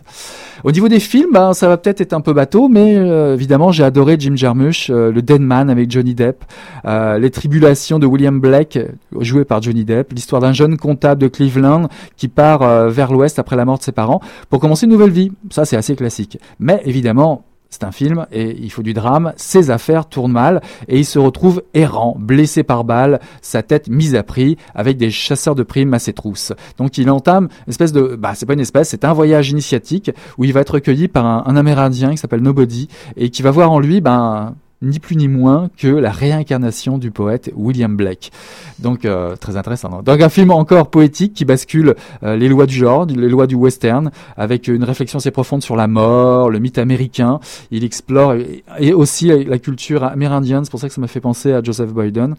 Au 0.64 0.72
niveau 0.72 0.88
des 0.90 1.00
films, 1.00 1.32
ben, 1.32 1.54
ça 1.54 1.68
va 1.68 1.78
peut-être 1.78 2.02
être 2.02 2.14
un 2.14 2.22
peu 2.22 2.34
bateau, 2.34 2.68
mais 2.68 2.96
euh, 2.98 3.34
évidemment, 3.34 3.72
j'ai 3.72 3.84
adoré 3.84 4.18
Jim 4.20 4.36
Jarmusch, 4.36 4.90
euh, 4.90 5.12
le 5.12 5.22
Dead 5.22 5.42
Man 5.42 5.70
avec 5.70 5.90
Johnny 5.90 6.16
Depp, 6.16 6.44
euh, 6.86 7.18
les 7.18 7.30
tribulations 7.30 8.00
de 8.00 8.06
William 8.06 8.40
Blake, 8.40 8.78
joué 9.20 9.46
par 9.46 9.62
Johnny 9.62 9.86
Depp, 9.86 10.12
l'histoire 10.12 10.42
d'un 10.42 10.54
jeune 10.54 10.78
comptable 10.78 11.22
de 11.22 11.28
Cleveland 11.28 11.88
qui 12.18 12.28
part 12.28 12.90
vers 12.90 13.12
l'ouest 13.12 13.40
après 13.40 13.56
la 13.56 13.66
mort 13.66 13.78
de 13.78 13.84
ses 13.84 13.92
parents 13.92 14.20
pour 14.50 14.60
commencer 14.60 14.86
une 14.86 14.92
nouvelle 14.92 15.12
vie. 15.12 15.32
Ça, 15.50 15.66
c'est 15.66 15.78
assez 15.78 15.96
classique. 15.96 16.38
Mais 16.60 16.82
évidemment, 16.86 17.46
c'est 17.70 17.84
un 17.84 17.92
film 17.92 18.26
et 18.32 18.58
il 18.60 18.72
faut 18.72 18.84
du 18.84 18.94
drame. 18.94 19.34
Ses 19.38 19.70
affaires 19.70 20.08
tournent 20.08 20.32
mal 20.32 20.62
et 20.88 20.98
il 20.98 21.06
se 21.06 21.20
retrouve 21.20 21.64
errant, 21.74 22.16
blessé 22.20 22.64
par 22.64 22.84
balle, 22.84 23.20
sa 23.42 23.62
tête 23.64 23.90
mise 23.90 24.16
à 24.16 24.24
prix 24.24 24.58
avec 24.74 24.98
des 24.98 25.12
chasseurs 25.12 25.56
de 25.56 25.64
primes 25.64 25.94
à 25.94 26.00
ses 26.00 26.14
trousses. 26.14 26.54
Donc 26.78 26.98
il 26.98 27.10
entame 27.10 27.50
une 27.68 27.72
espèce 27.72 27.92
de, 27.92 28.16
bah 28.16 28.34
c'est 28.36 28.46
pas 28.46 28.54
une 28.54 28.60
espèce, 28.60 28.90
c'est 28.90 29.06
un 29.06 29.14
voyage 29.14 29.50
initiatique 29.52 30.12
où 30.38 30.44
il 30.44 30.54
va 30.54 30.62
être 30.62 30.74
recueilli 30.74 31.08
par 31.08 31.26
un, 31.26 31.44
un 31.46 31.56
Amérindien 31.56 32.12
qui 32.12 32.18
s'appelle 32.18 32.42
Nobody 32.42 32.88
et 33.18 33.30
qui 33.30 33.42
va 33.42 33.52
voir 33.52 33.72
en 33.72 33.80
lui, 33.80 34.02
ben 34.02 34.56
ni 34.82 35.00
plus 35.00 35.16
ni 35.18 35.28
moins 35.28 35.70
que 35.78 35.88
la 35.88 36.12
réincarnation 36.12 36.98
du 36.98 37.12
poète 37.12 37.52
William 37.56 37.96
Blake. 37.98 38.32
Donc 38.80 39.04
euh, 39.04 39.36
très 39.36 39.58
intéressant. 39.58 40.02
Donc 40.04 40.22
un 40.22 40.30
film 40.30 40.52
encore 40.52 40.90
poétique 40.90 41.34
qui 41.34 41.44
bascule 41.44 41.96
euh, 42.24 42.38
les 42.38 42.48
lois 42.48 42.66
du 42.66 42.76
genre, 42.76 43.06
les 43.06 43.28
lois 43.28 43.46
du 43.46 43.56
western, 43.56 44.10
avec 44.38 44.68
une 44.70 44.84
réflexion 44.86 45.18
assez 45.20 45.32
profonde 45.32 45.62
sur 45.62 45.76
la 45.76 45.88
mort, 45.88 46.50
le 46.50 46.60
mythe 46.60 46.78
américain. 46.78 47.40
Il 47.72 47.84
explore 47.84 48.36
et, 48.36 48.64
et 48.80 48.94
aussi 48.94 49.28
la, 49.46 49.60
culture 49.60 50.04
amérindienne. 50.06 50.64
C'est 50.64 50.72
pour 50.72 50.80
ça 50.80 50.88
que 50.88 50.94
ça 50.94 51.02
m'a 51.02 51.08
fait 51.08 51.20
penser 51.20 51.52
à 51.52 51.62
Joseph 51.62 51.90
Boyden. 51.92 52.36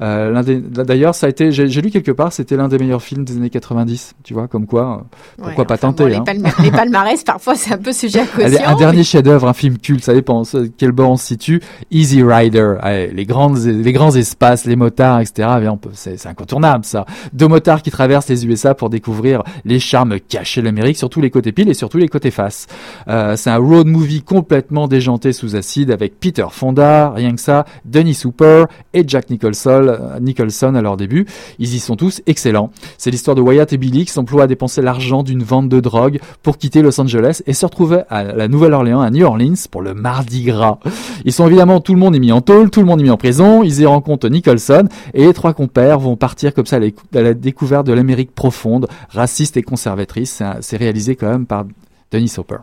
Euh, 0.00 0.42
D'ailleurs, 0.42 1.14
ça 1.14 1.26
a 1.26 1.30
été, 1.30 1.52
j'ai 1.52 1.80
lu 1.80 1.90
quelque 1.90 2.10
part, 2.10 2.32
c'était 2.32 2.56
l'un 2.56 2.66
des 2.68 2.78
meilleurs 2.78 3.02
films 3.02 3.24
des 3.24 3.36
années 3.36 3.50
90. 3.50 4.14
Tu 4.24 4.34
vois, 4.34 4.48
comme 4.48 4.66
quoi. 4.66 5.04
euh, 5.04 5.22
Pourquoi 5.36 5.54
Ouais, 5.62 5.64
pas 5.66 5.74
enfin, 5.74 5.92
tenter 5.92 6.02
bon, 6.04 6.08
les, 6.10 6.16
hein. 6.16 6.24
palma- 6.26 6.50
les 6.62 6.70
palmarès, 6.72 7.22
parfois, 7.22 7.54
c'est 7.54 7.72
un 7.72 7.78
peu 7.78 7.92
sujet 7.92 8.20
à 8.20 8.22
Allez, 8.42 8.56
caution. 8.56 8.68
un 8.68 8.76
dernier 8.76 9.04
chef-d'œuvre, 9.04 9.46
un 9.48 9.52
film 9.52 9.78
culte, 9.78 10.02
ça 10.04 10.12
dépend 10.12 10.42
quel 10.76 10.90
bord 10.92 11.10
on 11.10 11.16
se 11.16 11.26
situe. 11.26 11.60
Easy 11.90 12.22
Rider, 12.22 12.74
Allez, 12.80 13.10
les 13.12 13.24
grandes, 13.24 13.58
les 13.58 13.92
grands 13.92 14.14
espaces, 14.14 14.64
les 14.64 14.76
motards, 14.76 15.20
etc. 15.20 15.48
Eh 15.62 15.88
C'est 15.92 16.26
incontournable 16.26 16.84
ça. 16.84 17.06
Deux 17.32 17.48
motards 17.48 17.82
qui 17.82 17.90
traversent 17.90 18.28
les 18.28 18.46
USA 18.46 18.74
pour 18.74 18.90
découvrir 18.90 19.42
les 19.64 19.78
charmes 19.78 20.20
cachés 20.20 20.60
de 20.60 20.66
l'Amérique, 20.66 20.96
surtout 20.96 21.20
les 21.20 21.30
côtés 21.30 21.52
piles 21.52 21.68
et 21.68 21.74
surtout 21.74 21.98
les 21.98 22.08
côtés 22.08 22.30
face. 22.30 22.66
Euh, 23.08 23.36
c'est 23.36 23.50
un 23.50 23.58
road 23.58 23.86
movie 23.86 24.22
complètement 24.22 24.88
déjanté 24.88 25.32
sous 25.32 25.56
acide 25.56 25.90
avec 25.90 26.18
Peter 26.18 26.46
Fonda, 26.50 27.10
rien 27.10 27.34
que 27.34 27.40
ça, 27.40 27.64
Dennis 27.84 28.22
Hooper 28.24 28.64
et 28.92 29.04
Jack 29.06 29.30
Nicholson, 29.30 29.86
euh, 29.88 30.20
Nicholson 30.20 30.74
à 30.74 30.82
leur 30.82 30.96
début. 30.96 31.26
Ils 31.58 31.74
y 31.74 31.78
sont 31.78 31.96
tous 31.96 32.22
excellents. 32.26 32.70
C'est 32.98 33.10
l'histoire 33.10 33.34
de 33.34 33.40
Wyatt 33.40 33.72
et 33.72 33.76
Billy 33.76 34.04
qui 34.04 34.12
s'emploient 34.12 34.44
à 34.44 34.46
dépenser 34.46 34.82
l'argent 34.82 35.22
d'une 35.22 35.42
vente 35.42 35.68
de 35.68 35.80
drogue 35.80 36.20
pour 36.42 36.58
quitter 36.58 36.82
Los 36.82 37.00
Angeles 37.00 37.42
et 37.46 37.52
se 37.52 37.66
retrouver 37.66 38.02
à 38.10 38.24
la 38.24 38.48
Nouvelle-Orléans, 38.48 39.00
à 39.00 39.10
New 39.10 39.24
Orleans, 39.24 39.54
pour 39.70 39.82
le 39.82 39.94
Mardi 39.94 40.44
Gras. 40.44 40.78
Ils 41.24 41.32
sont 41.32 41.46
évidemment 41.46 41.73
Tout 41.80 41.94
le 41.94 42.00
monde 42.00 42.14
est 42.16 42.20
mis 42.20 42.32
en 42.32 42.40
tôle, 42.40 42.70
tout 42.70 42.80
le 42.80 42.86
monde 42.86 43.00
est 43.00 43.04
mis 43.04 43.10
en 43.10 43.16
prison. 43.16 43.62
Ils 43.62 43.80
y 43.80 43.86
rencontrent 43.86 44.28
Nicholson 44.28 44.88
et 45.12 45.26
les 45.26 45.34
trois 45.34 45.54
compères 45.54 45.98
vont 45.98 46.16
partir 46.16 46.54
comme 46.54 46.66
ça 46.66 46.76
à 46.76 47.20
la 47.20 47.34
découverte 47.34 47.86
de 47.86 47.92
l'Amérique 47.92 48.34
profonde, 48.34 48.88
raciste 49.10 49.56
et 49.56 49.62
conservatrice. 49.62 50.42
C'est 50.60 50.76
réalisé 50.76 51.16
quand 51.16 51.30
même 51.30 51.46
par 51.46 51.64
Denis 52.10 52.32
Hopper. 52.36 52.58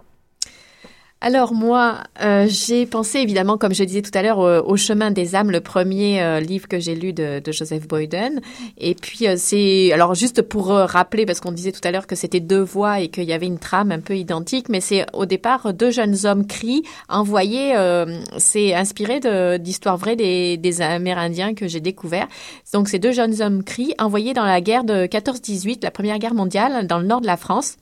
Alors 1.24 1.54
moi, 1.54 2.00
euh, 2.24 2.48
j'ai 2.50 2.88
pensé 2.88 3.20
évidemment, 3.20 3.60
comme 3.60 3.76
je 3.76 3.84
disais 3.84 4.02
tout 4.02 4.10
à 4.16 4.24
l'heure, 4.24 4.40
au, 4.40 4.76
chemin 4.76 5.12
des 5.12 5.36
âmes, 5.36 5.52
le 5.52 5.62
premier 5.62 6.20
euh, 6.20 6.40
livre 6.40 6.68
que 6.68 6.80
j'ai 6.80 6.96
lu 6.96 7.14
de, 7.14 7.40
de, 7.40 7.52
Joseph 7.52 7.88
Boyden. 7.88 8.42
Et 8.80 8.96
puis 8.96 9.28
euh, 9.28 9.36
c'est, 9.38 9.92
alors 9.94 10.16
juste 10.16 10.42
pour 10.42 10.72
euh, 10.72 10.88
rappeler, 10.88 11.28
parce 11.28 11.40
qu'on 11.40 11.52
disait 11.52 11.74
tout 11.74 11.82
à 11.84 11.92
l'heure 11.92 12.08
que 12.08 12.16
c'était 12.16 12.40
deux 12.40 12.62
voix 12.62 13.02
et 13.02 13.10
qu'il 13.10 13.26
y 13.26 13.34
avait 13.34 13.46
une 13.46 13.60
trame 13.60 13.92
un 13.92 14.00
peu 14.00 14.18
identique, 14.18 14.68
mais 14.68 14.82
c'est 14.82 15.06
au 15.14 15.28
départ 15.28 15.76
deux 15.76 15.92
jeunes 15.92 16.26
hommes 16.26 16.48
cris 16.48 16.82
envoyés. 17.08 17.76
c'est 18.38 18.74
inspiré 18.74 19.20
d'histoires 19.60 19.98
vraies 19.98 20.16
des, 20.16 20.58
des, 20.58 20.82
Amérindiens 20.82 21.54
que 21.54 21.68
j'ai 21.68 21.82
découvert. 21.82 22.28
Donc 22.74 22.90
ces 22.90 22.98
deux 22.98 23.12
jeunes 23.12 23.44
hommes 23.44 23.64
cris 23.64 23.94
envoyés 24.00 24.34
dans 24.34 24.46
la 24.46 24.60
guerre 24.60 24.84
de 24.84 25.06
14-18, 25.06 25.84
la 25.84 25.92
première 25.92 26.18
guerre 26.18 26.34
mondiale, 26.34 26.88
dans 26.88 26.98
le 26.98 27.06
nord 27.06 27.22
de 27.22 27.28
la 27.28 27.38
France 27.38 27.78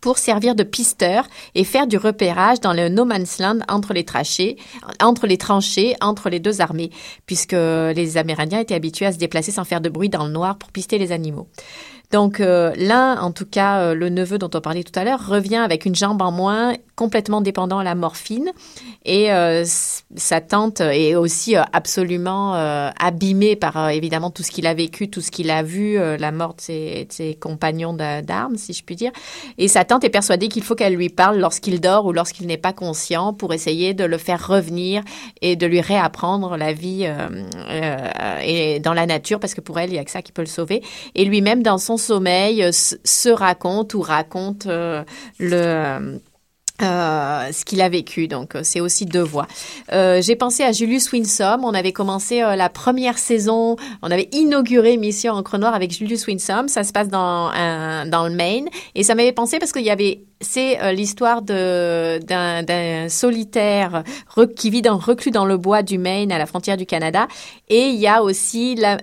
pour 0.00 0.18
servir 0.18 0.54
de 0.54 0.62
pisteur 0.62 1.26
et 1.54 1.64
faire 1.64 1.86
du 1.86 1.96
repérage 1.96 2.60
dans 2.60 2.72
le 2.72 2.88
no 2.88 3.04
man's 3.04 3.38
land 3.38 3.60
entre 3.68 3.92
les 3.92 4.04
tranchées, 4.04 4.56
entre 5.00 5.26
les 5.26 5.38
tranchées, 5.38 5.96
entre 6.00 6.28
les 6.28 6.40
deux 6.40 6.60
armées, 6.60 6.90
puisque 7.26 7.52
les 7.52 8.16
Amérindiens 8.16 8.60
étaient 8.60 8.74
habitués 8.74 9.06
à 9.06 9.12
se 9.12 9.18
déplacer 9.18 9.50
sans 9.50 9.64
faire 9.64 9.80
de 9.80 9.88
bruit 9.88 10.08
dans 10.08 10.24
le 10.26 10.32
noir 10.32 10.56
pour 10.56 10.70
pister 10.70 10.98
les 10.98 11.12
animaux. 11.12 11.48
Donc 12.10 12.40
euh, 12.40 12.72
l'un, 12.76 13.20
en 13.20 13.32
tout 13.32 13.44
cas 13.44 13.80
euh, 13.80 13.94
le 13.94 14.08
neveu 14.08 14.38
dont 14.38 14.50
on 14.54 14.60
parlait 14.60 14.82
tout 14.82 14.98
à 14.98 15.04
l'heure, 15.04 15.26
revient 15.26 15.56
avec 15.56 15.84
une 15.84 15.94
jambe 15.94 16.22
en 16.22 16.32
moins, 16.32 16.74
complètement 16.98 17.40
dépendant 17.40 17.78
à 17.78 17.84
la 17.84 17.94
morphine, 17.94 18.50
et 19.04 19.32
euh, 19.32 19.64
sa 20.16 20.40
tante 20.40 20.80
est 20.80 21.14
aussi 21.14 21.54
absolument 21.56 22.54
abîmée 22.98 23.56
par 23.56 23.90
évidemment 23.90 24.30
tout 24.30 24.42
ce 24.42 24.50
qu'il 24.50 24.66
a 24.66 24.74
vécu, 24.74 25.08
tout 25.08 25.20
ce 25.20 25.30
qu'il 25.30 25.50
a 25.50 25.62
vu, 25.62 25.96
la 25.96 26.32
mort 26.32 26.54
de 26.54 26.60
ses, 26.60 27.04
de 27.04 27.12
ses 27.12 27.34
compagnons 27.34 27.92
d'armes, 27.94 28.56
si 28.56 28.72
je 28.72 28.82
puis 28.82 28.96
dire. 28.96 29.12
Et 29.56 29.68
sa 29.68 29.84
tante 29.84 30.04
est 30.04 30.10
persuadée 30.10 30.48
qu'il 30.48 30.62
faut 30.62 30.74
qu'elle 30.74 30.94
lui 30.94 31.08
parle 31.08 31.38
lorsqu'il 31.38 31.80
dort 31.80 32.06
ou 32.06 32.12
lorsqu'il 32.12 32.46
n'est 32.46 32.56
pas 32.56 32.72
conscient 32.72 33.32
pour 33.32 33.54
essayer 33.54 33.94
de 33.94 34.04
le 34.04 34.18
faire 34.18 34.46
revenir 34.46 35.02
et 35.40 35.56
de 35.56 35.66
lui 35.66 35.80
réapprendre 35.80 36.56
la 36.56 36.72
vie 36.72 37.08
et 38.42 38.80
dans 38.80 38.94
la 38.94 39.06
nature, 39.06 39.40
parce 39.40 39.54
que 39.54 39.60
pour 39.60 39.78
elle, 39.78 39.90
il 39.90 39.96
y 39.96 39.98
a 39.98 40.04
que 40.04 40.10
ça 40.10 40.22
qui 40.22 40.32
peut 40.32 40.42
le 40.42 40.46
sauver. 40.46 40.82
Et 41.14 41.24
lui-même, 41.24 41.62
dans 41.62 41.78
son 41.78 41.96
sommeil 41.96 42.62
euh, 42.62 42.70
se 42.72 43.28
raconte 43.28 43.94
ou 43.94 44.00
raconte 44.00 44.66
euh, 44.66 45.04
le 45.38 46.20
euh, 46.82 47.52
ce 47.52 47.64
qu'il 47.64 47.80
a 47.80 47.88
vécu. 47.88 48.28
Donc, 48.28 48.54
euh, 48.54 48.60
c'est 48.62 48.80
aussi 48.80 49.04
deux 49.06 49.22
voix. 49.22 49.46
Euh, 49.92 50.22
J'ai 50.22 50.36
pensé 50.36 50.62
à 50.62 50.72
Julius 50.72 51.10
Winsome. 51.12 51.64
On 51.64 51.74
avait 51.74 51.92
commencé 51.92 52.42
euh, 52.42 52.56
la 52.56 52.68
première 52.68 53.18
saison. 53.18 53.76
On 54.02 54.10
avait 54.10 54.28
inauguré 54.32 54.96
Mission 54.96 55.32
Encre 55.32 55.58
Noire 55.58 55.74
avec 55.74 55.90
Julius 55.90 56.26
Winsome. 56.26 56.68
Ça 56.68 56.84
se 56.84 56.92
passe 56.92 57.08
dans 57.08 57.50
un, 57.52 58.06
dans 58.06 58.28
le 58.28 58.34
Maine. 58.34 58.68
Et 58.94 59.02
ça 59.02 59.14
m'avait 59.14 59.32
pensé 59.32 59.58
parce 59.58 59.72
qu'il 59.72 59.84
y 59.84 59.90
avait 59.90 60.20
c'est 60.40 60.94
l'histoire 60.94 61.42
de 61.42 62.20
d'un 62.24 63.08
solitaire 63.08 64.04
qui 64.56 64.70
vit 64.70 64.82
dans 64.82 64.96
reclus 64.96 65.32
dans 65.32 65.44
le 65.44 65.56
bois 65.56 65.82
du 65.82 65.98
Maine 65.98 66.30
à 66.30 66.38
la 66.38 66.46
frontière 66.46 66.76
du 66.76 66.86
Canada. 66.86 67.26
Et 67.68 67.88
il 67.88 67.96
y 67.96 68.06
a 68.06 68.22
aussi 68.22 68.76
la 68.76 68.98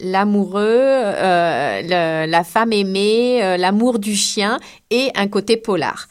l'amoureux, 0.00 0.64
la, 0.64 2.26
la, 2.26 2.44
femme 2.44 2.72
aimée, 2.72 3.58
l'amour 3.58 3.98
du 3.98 4.16
chien 4.16 4.58
et 4.88 5.10
un 5.14 5.28
côté 5.28 5.58
polar. 5.58 6.08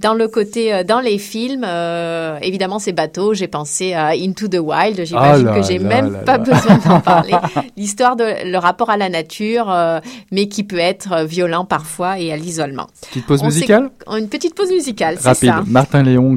Dans 0.00 0.14
le 0.14 0.28
côté, 0.28 0.72
euh, 0.72 0.84
dans 0.84 1.00
les 1.00 1.18
films, 1.18 1.64
euh, 1.66 2.38
évidemment, 2.40 2.78
c'est 2.78 2.92
bateau. 2.92 3.34
J'ai 3.34 3.48
pensé 3.48 3.94
à 3.94 4.10
Into 4.10 4.46
the 4.46 4.60
Wild. 4.60 5.04
J'imagine 5.04 5.48
ah 5.48 5.58
que 5.58 5.66
j'ai 5.66 5.80
même 5.80 6.22
pas 6.24 6.38
besoin 6.38 6.78
d'en 6.78 7.00
parler. 7.04 7.34
L'histoire 7.76 8.14
de 8.14 8.48
le 8.48 8.58
rapport 8.58 8.90
à 8.90 8.96
la 8.96 9.08
nature, 9.08 9.68
euh, 9.68 9.98
mais 10.30 10.46
qui 10.46 10.62
peut 10.62 10.78
être 10.78 11.24
violent 11.24 11.64
parfois 11.64 12.20
et 12.20 12.32
à 12.32 12.36
l'isolement. 12.36 12.86
Petite 13.08 13.26
pause 13.26 13.42
musicale? 13.42 13.90
Une 14.06 14.28
petite 14.28 14.54
pause 14.54 14.70
musicale, 14.70 15.16
c'est 15.18 15.34
ça. 15.34 15.64
Martin 15.66 16.04
Léon, 16.04 16.36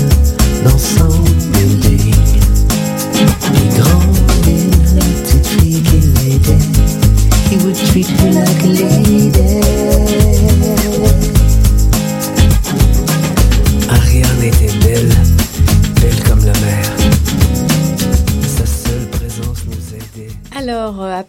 treat 7.91 8.07
her 8.07 8.31
like 8.31 8.63
a 8.63 8.67
lady. 8.67 9.60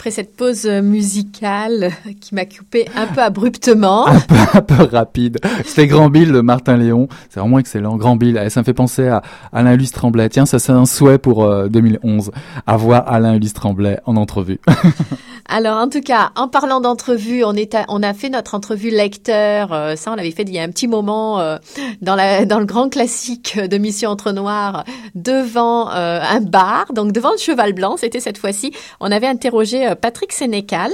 Après 0.03 0.11
cette 0.11 0.35
pause 0.35 0.67
musicale 0.67 1.93
qui 2.21 2.35
m'a 2.35 2.45
coupé 2.45 2.89
un 2.97 3.07
peu 3.07 3.23
abruptement. 3.23 4.09
un, 4.09 4.19
peu, 4.19 4.35
un 4.55 4.61
peu 4.61 4.83
rapide. 4.83 5.39
C'était 5.65 5.87
Grand 5.87 6.11
Bill 6.11 6.33
de 6.33 6.41
Martin 6.41 6.77
Léon. 6.77 7.07
C'est 7.31 7.39
vraiment 7.39 7.61
excellent. 7.61 7.97
Grand 7.97 8.17
Bill. 8.17 8.45
Ça 8.51 8.63
me 8.63 8.65
fait 8.65 8.75
penser 8.75 9.07
à 9.07 9.23
Alain 9.53 9.77
Luce 9.77 9.93
Tremblay. 9.93 10.29
Tiens, 10.29 10.45
ça 10.45 10.59
c'est 10.59 10.73
un 10.73 10.87
souhait 10.87 11.19
pour 11.19 11.49
2011. 11.69 12.33
Euh, 12.35 12.39
avoir 12.67 13.13
Alain 13.13 13.39
Luce 13.39 13.53
Tremblay 13.53 14.01
en 14.05 14.17
entrevue. 14.17 14.59
Alors, 15.47 15.79
en 15.79 15.89
tout 15.89 16.01
cas, 16.01 16.31
en 16.37 16.49
parlant 16.49 16.81
d'entrevue, 16.81 17.45
on, 17.45 17.55
on 17.89 18.03
a 18.03 18.15
fait 18.15 18.29
notre 18.29 18.55
entrevue 18.55 18.91
lecteur. 18.91 19.73
Euh, 19.73 19.97
ça, 19.97 20.13
on 20.13 20.15
l'avait 20.15 20.31
fait 20.31 20.43
il 20.43 20.55
y 20.55 20.59
a 20.59 20.63
un 20.63 20.71
petit 20.71 20.89
moment 20.89 21.41
euh, 21.41 21.59
dans 22.01 22.17
le 22.17 22.65
grand 22.65 22.89
classique 22.89 23.59
de 23.59 23.79
Mission 23.79 24.11
Entre 24.11 24.33
Noirs, 24.33 24.85
devant 25.15 25.91
euh, 25.91 26.21
un 26.21 26.41
bar, 26.41 26.93
donc 26.93 27.13
devant 27.13 27.33
le 27.33 27.39
Cheval 27.39 27.73
Blanc. 27.73 27.97
C'était 27.97 28.21
cette 28.21 28.39
fois-ci. 28.39 28.73
On 29.01 29.11
avait 29.11 29.27
interrogé 29.27 29.95
Patrick 30.01 30.33
Sénécal 30.33 30.91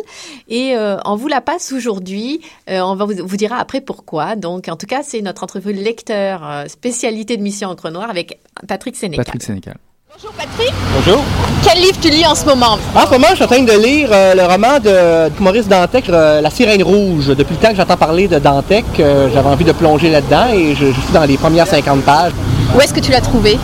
et 0.48 0.74
on 1.04 1.16
vous 1.16 1.28
la 1.28 1.40
passe 1.40 1.72
aujourd'hui. 1.72 2.40
on 2.68 2.94
va 2.94 3.04
vous, 3.04 3.14
vous 3.24 3.36
dira 3.36 3.56
après 3.58 3.80
pourquoi. 3.80 4.36
Donc, 4.36 4.68
en 4.68 4.76
tout 4.76 4.86
cas, 4.86 5.02
c'est 5.02 5.20
notre 5.20 5.44
entrevue 5.44 5.72
lecteur 5.72 6.64
spécialité 6.68 7.36
de 7.36 7.42
Mission 7.42 7.68
Entre 7.68 7.90
Noirs 7.90 8.10
avec 8.10 8.40
Patrick 8.66 8.96
Sénécal. 8.96 9.24
Patrick 9.24 9.42
Sénécal. 9.42 9.76
Bonjour 10.20 10.34
Patrick. 10.36 10.74
Bonjour. 10.96 11.22
Quel 11.62 11.80
livre 11.80 11.96
tu 12.02 12.08
lis 12.08 12.26
en 12.26 12.34
ce 12.34 12.44
moment? 12.44 12.76
En 12.92 13.06
ce 13.06 13.10
moment, 13.12 13.28
je 13.30 13.34
suis 13.36 13.44
en 13.44 13.46
train 13.46 13.62
de 13.62 13.72
lire 13.72 14.08
euh, 14.10 14.34
le 14.34 14.42
roman 14.42 14.80
de, 14.80 15.40
Maurice 15.40 15.68
Dantec, 15.68 16.08
euh, 16.08 16.40
La 16.40 16.50
sirène 16.50 16.82
rouge. 16.82 17.28
Depuis 17.28 17.54
le 17.54 17.60
temps 17.60 17.70
que 17.70 17.76
j'entends 17.76 17.96
parler 17.96 18.26
de 18.26 18.40
Dantec, 18.40 18.84
euh, 18.98 19.28
j'avais 19.32 19.48
envie 19.48 19.64
de 19.64 19.70
plonger 19.70 20.10
là-dedans 20.10 20.46
et 20.52 20.74
je, 20.74 20.86
suis 20.86 21.12
dans 21.12 21.22
les 21.22 21.36
premières 21.36 21.68
50 21.68 22.02
pages. 22.02 22.32
Où 22.74 22.80
est-ce 22.80 22.92
que 22.92 22.98
tu 22.98 23.12
l'as 23.12 23.20
trouvé? 23.20 23.60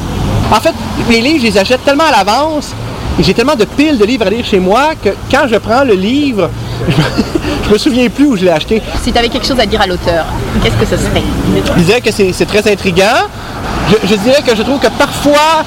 En 0.53 0.61
fait, 0.61 0.75
les 1.11 1.21
livres, 1.21 1.41
je 1.41 1.47
les 1.47 1.59
achète 1.59 1.85
tellement 1.85 2.05
à 2.05 2.13
l'avance 2.19 2.73
et 3.19 3.25
j'ai 3.25 3.35
tellement 3.35 3.57
de 3.57 3.65
piles 3.65 3.99
de 3.99 4.05
livres 4.05 4.27
à 4.29 4.31
lire 4.31 4.45
chez 4.45 4.61
moi 4.61 4.91
que 5.03 5.09
quand 5.33 5.49
je 5.49 5.57
prends 5.57 5.83
le 5.83 5.95
livre, 5.95 6.51
je 7.67 7.73
me 7.73 7.79
souviens 7.79 8.09
plus 8.09 8.27
où 8.27 8.37
je 8.37 8.45
l'ai 8.45 8.53
acheté. 8.53 8.81
Si 9.03 9.11
tu 9.11 9.19
avais 9.19 9.29
quelque 9.29 9.47
chose 9.47 9.59
à 9.59 9.67
dire 9.67 9.81
à 9.81 9.89
l'auteur, 9.89 10.25
qu'est-ce 10.63 10.77
que 10.77 10.87
ce 10.87 11.03
serait? 11.03 11.23
Je 11.77 11.83
dirais 11.83 12.01
que 12.01 12.13
c'est 12.13 12.47
très 12.47 12.71
intriguant. 12.71 13.27
Je, 14.05 14.15
dirais 14.17 14.43
que 14.43 14.55
je 14.57 14.63
trouve 14.63 14.79
que 14.79 14.89
parfois, 14.99 15.63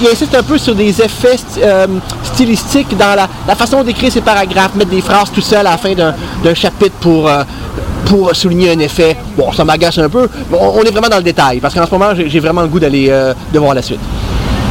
il, 0.00 0.08
insiste 0.08 0.34
un 0.34 0.42
peu 0.42 0.58
sur 0.58 0.74
des 0.74 1.00
effets 1.00 1.36
euh, 1.62 1.86
stylistiques 2.22 2.96
dans 2.96 3.14
la, 3.46 3.54
façon 3.54 3.82
d'écrire 3.84 4.10
ses 4.10 4.20
paragraphes, 4.20 4.74
mettre 4.74 4.90
des 4.90 5.00
phrases 5.00 5.30
tout 5.32 5.40
seul 5.40 5.60
à 5.66 5.70
la 5.70 5.78
fin 5.78 5.94
d'un 5.94 6.54
chapitre 6.54 6.96
pour, 7.00 7.28
euh, 7.28 7.44
pour 8.06 8.34
souligner 8.34 8.72
un 8.72 8.78
effet. 8.80 9.16
Bon, 9.36 9.52
ça 9.52 9.64
m'agace 9.64 9.98
un 9.98 10.08
peu, 10.08 10.28
mais 10.50 10.58
on, 10.60 10.78
on 10.78 10.82
est 10.82 10.90
vraiment 10.90 11.08
dans 11.08 11.18
le 11.18 11.22
détail, 11.22 11.60
parce 11.60 11.74
qu'en 11.74 11.86
ce 11.86 11.90
moment, 11.90 12.10
j'ai 12.14 12.40
vraiment 12.40 12.62
le 12.62 12.68
goût 12.68 12.80
d'aller 12.80 13.06
euh, 13.10 13.32
de 13.52 13.58
voir 13.58 13.74
la 13.74 13.82
suite. 13.82 14.00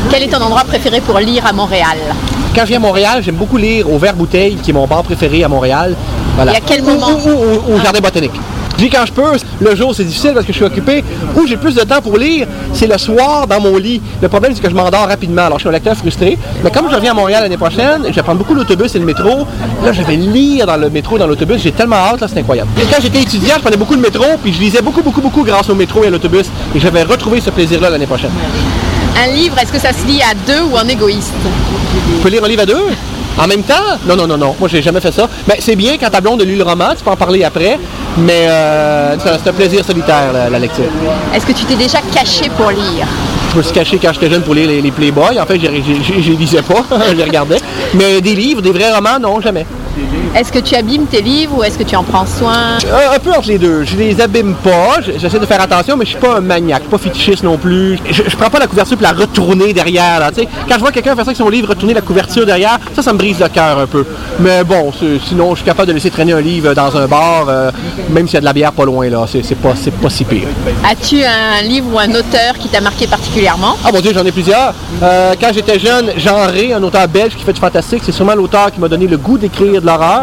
Quel 0.09 0.23
est 0.23 0.27
ton 0.27 0.41
endroit 0.41 0.63
préféré 0.63 1.01
pour 1.01 1.17
lire 1.19 1.45
à 1.45 1.53
Montréal? 1.53 1.97
Quand 2.55 2.61
je 2.61 2.67
viens 2.67 2.77
à 2.77 2.81
Montréal, 2.81 3.21
j'aime 3.23 3.35
beaucoup 3.35 3.57
lire 3.57 3.89
au 3.91 3.97
Vert 3.97 4.15
Bouteille, 4.15 4.55
qui 4.55 4.71
est 4.71 4.73
mon 4.73 4.87
bar 4.87 5.03
préféré 5.03 5.43
à 5.43 5.47
Montréal. 5.47 5.95
Voilà. 6.35 6.53
Et 6.53 6.57
à 6.57 6.61
quel 6.65 6.83
moment? 6.83 7.11
ou 7.25 7.73
au 7.73 7.79
Jardin 7.79 7.99
botanique. 7.99 8.39
Je 8.79 8.85
lis 8.85 8.89
quand 8.89 9.05
je 9.05 9.11
peux. 9.11 9.23
Le 9.59 9.75
jour, 9.75 9.93
c'est 9.93 10.05
difficile 10.05 10.31
parce 10.33 10.45
que 10.45 10.53
je 10.53 10.57
suis 10.57 10.65
occupé. 10.65 11.03
Où 11.35 11.45
j'ai 11.45 11.57
plus 11.57 11.75
de 11.75 11.81
temps 11.81 12.01
pour 12.01 12.17
lire, 12.17 12.47
c'est 12.71 12.87
le 12.87 12.97
soir 12.97 13.45
dans 13.45 13.59
mon 13.59 13.75
lit. 13.75 14.01
Le 14.21 14.29
problème, 14.29 14.53
c'est 14.55 14.61
que 14.61 14.69
je 14.69 14.73
m'endors 14.73 15.05
rapidement. 15.05 15.41
Alors, 15.47 15.57
je 15.57 15.63
suis 15.63 15.69
un 15.69 15.73
lecteur 15.73 15.97
frustré. 15.97 16.37
Mais 16.63 16.71
comme 16.71 16.89
je 16.89 16.95
reviens 16.95 17.11
à 17.11 17.13
Montréal 17.13 17.43
l'année 17.43 17.57
prochaine, 17.57 18.03
je 18.07 18.13
vais 18.13 18.23
prendre 18.23 18.37
beaucoup 18.37 18.53
l'autobus 18.53 18.95
et 18.95 18.99
le 18.99 19.05
métro. 19.05 19.45
Là, 19.83 19.91
je 19.91 20.01
vais 20.01 20.15
lire 20.15 20.65
dans 20.65 20.77
le 20.77 20.89
métro, 20.89 21.17
dans 21.17 21.27
l'autobus. 21.27 21.61
J'ai 21.61 21.73
tellement 21.73 21.97
hâte, 21.97 22.21
là, 22.21 22.29
c'est 22.29 22.39
incroyable. 22.39 22.69
Et 22.81 22.85
quand 22.85 23.01
j'étais 23.01 23.21
étudiant, 23.21 23.55
je 23.57 23.61
prenais 23.63 23.75
beaucoup 23.75 23.95
le 23.95 24.01
métro, 24.01 24.23
puis 24.41 24.53
je 24.53 24.61
lisais 24.61 24.81
beaucoup, 24.81 25.01
beaucoup, 25.01 25.19
beaucoup 25.19 25.43
grâce 25.43 25.69
au 25.69 25.75
métro 25.75 26.05
et 26.05 26.07
à 26.07 26.09
l'autobus. 26.09 26.45
Et 26.73 26.79
je 26.79 26.87
vais 26.87 27.03
retrouver 27.03 27.41
ce 27.41 27.49
plaisir-là 27.49 27.89
l'année 27.89 28.07
prochaine. 28.07 28.31
Un 29.21 29.33
livre, 29.33 29.57
est-ce 29.59 29.73
que 29.73 29.79
ça 29.79 29.91
se 29.91 30.05
lit 30.07 30.21
à 30.21 30.33
deux 30.47 30.61
ou 30.71 30.77
en 30.77 30.87
égoïste? 30.87 31.33
Tu 32.15 32.23
peux 32.23 32.29
lire 32.29 32.45
un 32.45 32.47
livre 32.47 32.61
à 32.61 32.65
deux? 32.65 32.85
En 33.41 33.47
même 33.47 33.63
temps 33.63 33.73
Non, 34.05 34.15
non, 34.15 34.27
non, 34.27 34.37
non. 34.37 34.55
Moi, 34.59 34.67
j'ai 34.69 34.81
jamais 34.81 34.99
fait 34.99 35.11
ça. 35.13 35.27
Mais 35.47 35.57
c'est 35.59 35.75
bien 35.75 35.97
quand 35.97 36.09
ta 36.09 36.19
blonde 36.21 36.41
lit 36.41 36.55
le 36.57 36.63
roman, 36.63 36.89
tu 36.97 37.03
peux 37.03 37.09
en 37.11 37.15
parler 37.15 37.43
après. 37.43 37.79
Mais 38.17 38.47
euh, 38.49 39.15
c'est 39.17 39.29
un- 39.29 39.37
c'est 39.41 39.49
un 39.49 39.53
plaisir 39.53 39.83
solitaire, 39.85 40.33
la, 40.33 40.49
la 40.49 40.59
lecture. 40.59 40.85
Est-ce 41.33 41.45
que 41.45 41.53
tu 41.53 41.63
t'es 41.65 41.75
déjà 41.75 41.99
caché 42.13 42.49
pour 42.57 42.69
lire? 42.71 43.07
Je 43.53 43.57
me 43.57 43.63
suis 43.63 43.73
caché 43.73 43.97
quand 43.97 44.11
j'étais 44.13 44.29
jeune 44.29 44.41
pour 44.43 44.53
lire 44.53 44.67
les, 44.67 44.81
les 44.81 44.91
Playboy. 44.91 45.39
En 45.39 45.45
fait, 45.45 45.59
je 45.59 45.67
les 45.67 46.35
lisais 46.35 46.61
pas, 46.61 46.83
je 47.09 47.13
les 47.15 47.23
regardais. 47.23 47.57
Mais 47.93 48.19
des 48.21 48.35
livres, 48.35 48.61
des 48.61 48.71
vrais 48.71 48.93
romans, 48.93 49.17
non, 49.21 49.39
jamais. 49.41 49.65
Est-ce 50.35 50.51
que 50.51 50.59
tu 50.59 50.75
abîmes 50.75 51.05
tes 51.07 51.21
livres 51.21 51.57
ou 51.57 51.63
est-ce 51.63 51.77
que 51.77 51.83
tu 51.83 51.95
en 51.95 52.03
prends 52.03 52.25
soin? 52.25 52.77
Un, 52.77 53.15
un 53.15 53.19
peu 53.19 53.31
entre 53.31 53.47
les 53.47 53.57
deux. 53.57 53.83
Je 53.83 53.95
les 53.97 54.21
abîme 54.21 54.53
pas. 54.63 55.01
Je- 55.05 55.17
J'essaie 55.19 55.39
de 55.39 55.45
faire 55.45 55.59
attention, 55.61 55.97
mais 55.97 56.05
je 56.05 56.11
suis 56.11 56.19
pas 56.19 56.37
un 56.37 56.41
maniaque. 56.41 56.83
Je 56.83 56.87
suis 56.87 56.91
pas 56.91 56.97
fétichiste 56.99 57.43
non 57.43 57.57
plus. 57.57 57.97
Je, 58.09 58.23
je 58.27 58.35
prends 58.37 58.49
pas 58.49 58.59
la 58.59 58.67
couverture 58.67 58.95
pour 58.95 59.03
la 59.07 59.13
retourner 59.13 59.73
derrière. 59.73 60.19
Là. 60.19 60.29
Quand 60.35 60.75
je 60.75 60.79
vois 60.79 60.91
quelqu'un 60.91 61.15
faire 61.15 61.25
ça 61.25 61.31
avec 61.31 61.37
son 61.37 61.49
livre, 61.49 61.69
retourner 61.69 61.93
la 61.95 62.01
couverture 62.01 62.45
derrière, 62.45 62.77
ça, 62.95 63.01
ça 63.01 63.11
me 63.11 63.17
brise 63.17 63.39
le 63.39 63.47
cœur 63.49 63.79
un 63.79 63.87
peu. 63.87 64.05
Mais 64.39 64.63
bon, 64.63 64.91
sinon, 65.27 65.51
je 65.51 65.55
suis 65.57 65.65
capable 65.65 65.87
de 65.89 65.93
laisser 65.93 66.11
traîner 66.11 66.33
un 66.33 66.41
livre 66.41 66.73
dans 66.73 66.95
un 66.95 67.07
bar, 67.07 67.45
euh, 67.49 67.71
même 68.09 68.27
s'il 68.27 68.35
y 68.35 68.37
a 68.37 68.41
de 68.41 68.45
la 68.45 68.53
bière 68.53 68.71
pas 68.71 68.85
loin. 68.85 69.09
là. 69.09 69.25
C'est 69.27 69.55
pas, 69.55 69.73
pas 70.01 70.09
si 70.09 70.23
pire. 70.25 70.47
As-tu 70.89 71.23
un 71.23 71.61
livre 71.63 71.87
ou 71.93 71.99
un 71.99 72.09
auteur 72.11 72.53
qui 72.59 72.69
t'a 72.69 72.81
marqué 72.81 73.07
particulièrement? 73.07 73.75
Ah 73.83 73.89
mon 73.91 73.99
dieu, 73.99 74.11
j'en 74.13 74.25
ai 74.25 74.31
plusieurs. 74.31 74.73
Euh, 75.01 75.33
quand 75.41 75.49
j'étais 75.53 75.79
jeune, 75.79 76.11
Jean 76.17 76.45
Ré, 76.47 76.71
un 76.73 76.83
auteur 76.83 77.07
belge 77.07 77.35
qui 77.35 77.43
fait 77.43 77.53
du 77.53 77.59
fantastique, 77.59 78.03
c'est 78.05 78.11
sûrement 78.11 78.35
l'auteur 78.35 78.71
qui 78.71 78.79
m'a 78.79 78.87
donné 78.87 79.07
le 79.07 79.17
goût 79.17 79.37
d'écrire 79.37 79.81
de 79.81 79.85
l'horreur. 79.85 80.18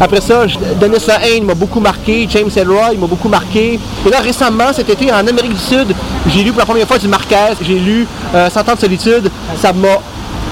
Après 0.00 0.20
ça, 0.20 0.46
Denis 0.80 0.96
Lehane 1.06 1.44
m'a 1.44 1.54
beaucoup 1.54 1.80
marqué, 1.80 2.26
James 2.30 2.50
Ellroy 2.56 2.94
m'a 2.98 3.06
beaucoup 3.06 3.28
marqué. 3.28 3.78
Et 4.06 4.10
là, 4.10 4.20
récemment, 4.20 4.72
cet 4.72 4.88
été, 4.90 5.12
en 5.12 5.26
Amérique 5.26 5.54
du 5.54 5.58
Sud, 5.58 5.94
j'ai 6.28 6.42
lu 6.42 6.50
pour 6.50 6.60
la 6.60 6.66
première 6.66 6.86
fois 6.86 6.98
du 6.98 7.08
Marquez, 7.08 7.54
j'ai 7.60 7.78
lu 7.78 8.06
euh, 8.34 8.48
Cent 8.50 8.68
ans 8.68 8.74
de 8.74 8.80
solitude. 8.80 9.30
Ça 9.60 9.72
m'a 9.72 9.98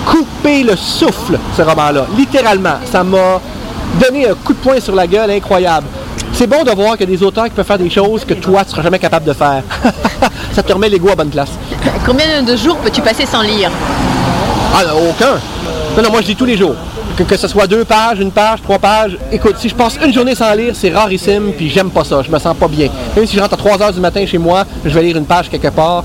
coupé 0.06 0.62
le 0.62 0.76
souffle, 0.76 1.38
ce 1.56 1.62
roman-là. 1.62 2.06
Littéralement. 2.16 2.78
Ça 2.90 3.04
m'a 3.04 3.40
donné 4.00 4.28
un 4.28 4.34
coup 4.34 4.52
de 4.52 4.58
poing 4.58 4.80
sur 4.80 4.94
la 4.94 5.06
gueule 5.06 5.30
incroyable. 5.30 5.86
C'est 6.32 6.46
bon 6.46 6.62
de 6.64 6.70
voir 6.70 6.92
a 6.92 6.96
des 6.96 7.22
auteurs 7.22 7.44
qui 7.44 7.50
peuvent 7.50 7.66
faire 7.66 7.78
des 7.78 7.90
choses 7.90 8.24
que 8.24 8.34
toi, 8.34 8.64
tu 8.64 8.70
seras 8.70 8.82
jamais 8.82 8.98
capable 8.98 9.26
de 9.26 9.32
faire. 9.32 9.62
ça 10.54 10.62
te 10.62 10.72
remet 10.72 10.88
l'ego 10.88 11.10
à 11.10 11.14
bonne 11.14 11.28
place. 11.28 11.50
Combien 12.06 12.42
de 12.42 12.56
jours 12.56 12.76
peux-tu 12.78 13.02
passer 13.02 13.26
sans 13.26 13.42
lire? 13.42 13.70
Ah, 14.74 14.94
aucun. 14.94 15.38
Non, 15.96 16.02
non, 16.02 16.10
moi 16.10 16.20
je 16.22 16.28
lis 16.28 16.36
tous 16.36 16.44
les 16.44 16.56
jours. 16.56 16.76
Que, 17.20 17.24
que 17.24 17.36
ce 17.36 17.48
soit 17.48 17.66
deux 17.66 17.84
pages, 17.84 18.18
une 18.18 18.30
page, 18.30 18.62
trois 18.62 18.78
pages. 18.78 19.18
Écoute, 19.30 19.56
si 19.58 19.68
je 19.68 19.74
passe 19.74 19.98
une 20.02 20.10
journée 20.10 20.34
sans 20.34 20.54
lire, 20.54 20.72
c'est 20.74 20.88
rarissime, 20.90 21.52
puis 21.54 21.68
j'aime 21.68 21.90
pas 21.90 22.02
ça. 22.02 22.22
Je 22.22 22.30
me 22.30 22.38
sens 22.38 22.56
pas 22.56 22.66
bien. 22.66 22.88
Même 23.14 23.26
si 23.26 23.36
je 23.36 23.40
rentre 23.42 23.52
à 23.52 23.56
3 23.58 23.82
heures 23.82 23.92
du 23.92 24.00
matin 24.00 24.24
chez 24.24 24.38
moi, 24.38 24.64
je 24.86 24.88
vais 24.90 25.02
lire 25.02 25.18
une 25.18 25.26
page 25.26 25.50
quelque 25.50 25.68
part. 25.68 26.02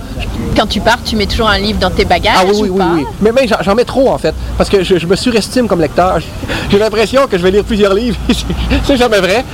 Quand 0.58 0.66
tu 0.68 0.82
pars, 0.82 0.98
tu 1.06 1.16
mets 1.16 1.26
toujours 1.26 1.48
un 1.48 1.58
livre 1.58 1.80
dans 1.80 1.90
tes 1.90 2.04
bagages 2.04 2.36
Ah 2.38 2.44
oui, 2.46 2.52
oui, 2.64 2.70
ou 2.70 2.74
oui, 2.74 2.80
pas? 2.80 2.90
oui. 2.96 3.06
Mais 3.22 3.32
même 3.32 3.46
j'en- 3.62 3.76
mets 3.76 3.86
trop 3.86 4.10
en 4.10 4.18
fait. 4.18 4.36
Parce 4.58 4.70
que 4.70 4.84
je, 4.84 4.98
je 5.00 5.08
me 5.08 5.16
surestime 5.16 5.70
comme 5.70 5.80
lecteur. 5.80 6.18
J'ai 6.70 6.80
l'impression 6.80 7.28
que 7.28 7.38
je 7.38 7.44
vais 7.44 7.52
lire 7.52 7.64
plusieurs 7.64 7.94
livres. 7.94 8.18
c'est 8.86 8.98
jamais 8.98 9.20
vrai. 9.20 9.46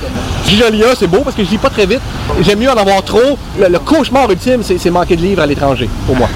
Si 0.44 0.56
j'en 0.56 0.68
lis 0.68 0.82
un, 0.82 0.94
c'est 0.98 1.06
beau 1.06 1.18
parce 1.20 1.36
que 1.36 1.44
je 1.44 1.50
lis 1.50 1.58
pas 1.58 1.70
très 1.70 1.86
vite. 1.86 2.00
J'aime 2.40 2.58
mieux 2.58 2.70
en 2.70 2.76
avoir 2.76 3.02
trop. 3.04 3.38
Le, 3.60 3.68
le 3.68 3.78
cauchemar 3.78 4.28
ultime, 4.28 4.62
c'est 4.64 4.90
manquer 4.90 5.14
de 5.14 5.22
livres 5.22 5.42
à 5.42 5.46
l'étranger, 5.46 5.88
pour 6.06 6.16
moi. 6.16 6.28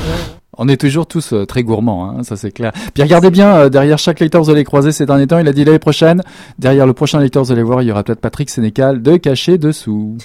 On 0.58 0.68
est 0.68 0.80
toujours 0.80 1.06
tous 1.06 1.32
euh, 1.32 1.44
très 1.44 1.62
gourmands, 1.62 2.10
hein, 2.10 2.22
ça 2.22 2.36
c'est 2.36 2.50
clair. 2.50 2.72
Puis 2.94 3.02
regardez 3.02 3.30
bien, 3.30 3.56
euh, 3.56 3.68
derrière 3.68 3.98
chaque 3.98 4.20
lecteur, 4.20 4.42
vous 4.42 4.50
allez 4.50 4.64
croiser 4.64 4.92
ces 4.92 5.06
derniers 5.06 5.26
temps, 5.26 5.38
il 5.38 5.48
a 5.48 5.52
dit 5.52 5.64
l'année 5.64 5.78
prochaine, 5.78 6.22
derrière 6.58 6.86
le 6.86 6.92
prochain 6.92 7.20
lecteur, 7.20 7.44
vous 7.44 7.52
allez 7.52 7.62
voir, 7.62 7.82
il 7.82 7.88
y 7.88 7.92
aura 7.92 8.02
peut-être 8.02 8.20
Patrick 8.20 8.48
Sénécal 8.48 9.02
de 9.02 9.16
caché 9.16 9.58
dessous. 9.58 10.16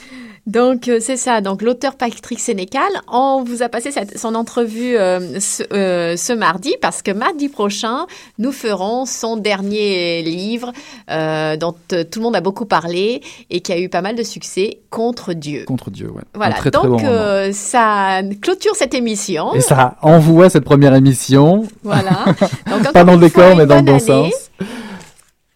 Donc 0.47 0.87
euh, 0.87 0.97
c'est 0.99 1.17
ça. 1.17 1.39
Donc 1.41 1.61
l'auteur 1.61 1.95
Patrick 1.95 2.39
Sénécal, 2.39 2.89
on 3.11 3.43
vous 3.43 3.61
a 3.61 3.69
passé 3.69 3.91
cette- 3.91 4.17
son 4.17 4.33
entrevue 4.33 4.97
euh, 4.97 5.39
ce, 5.39 5.63
euh, 5.71 6.17
ce 6.17 6.33
mardi 6.33 6.73
parce 6.81 7.01
que 7.03 7.11
mardi 7.11 7.47
prochain 7.47 8.07
nous 8.39 8.51
ferons 8.51 9.05
son 9.05 9.37
dernier 9.37 10.23
livre 10.23 10.71
euh, 11.11 11.57
dont 11.57 11.75
euh, 11.93 12.03
tout 12.03 12.19
le 12.19 12.23
monde 12.23 12.35
a 12.35 12.41
beaucoup 12.41 12.65
parlé 12.65 13.21
et 13.51 13.59
qui 13.61 13.71
a 13.71 13.79
eu 13.79 13.87
pas 13.87 14.01
mal 14.01 14.15
de 14.15 14.23
succès, 14.23 14.79
Contre 14.89 15.33
Dieu. 15.33 15.63
Contre 15.65 15.89
Dieu, 15.89 16.09
ouais. 16.09 16.23
Voilà. 16.33 16.55
Très, 16.55 16.69
très 16.71 16.85
Donc 16.87 17.03
euh, 17.03 17.51
ça 17.53 18.21
clôture 18.41 18.75
cette 18.75 18.93
émission. 18.93 19.53
Et 19.53 19.61
ça 19.61 19.95
envoie 20.01 20.49
cette 20.49 20.65
première 20.65 20.93
émission, 20.95 21.65
Voilà. 21.83 22.25
Donc, 22.69 22.91
pas 22.91 23.03
dans 23.05 23.13
le 23.13 23.19
décor, 23.19 23.55
mais 23.55 23.65
dans 23.65 23.77
le 23.77 23.83
bon 23.83 23.91
année. 23.91 23.99
sens. 24.31 24.49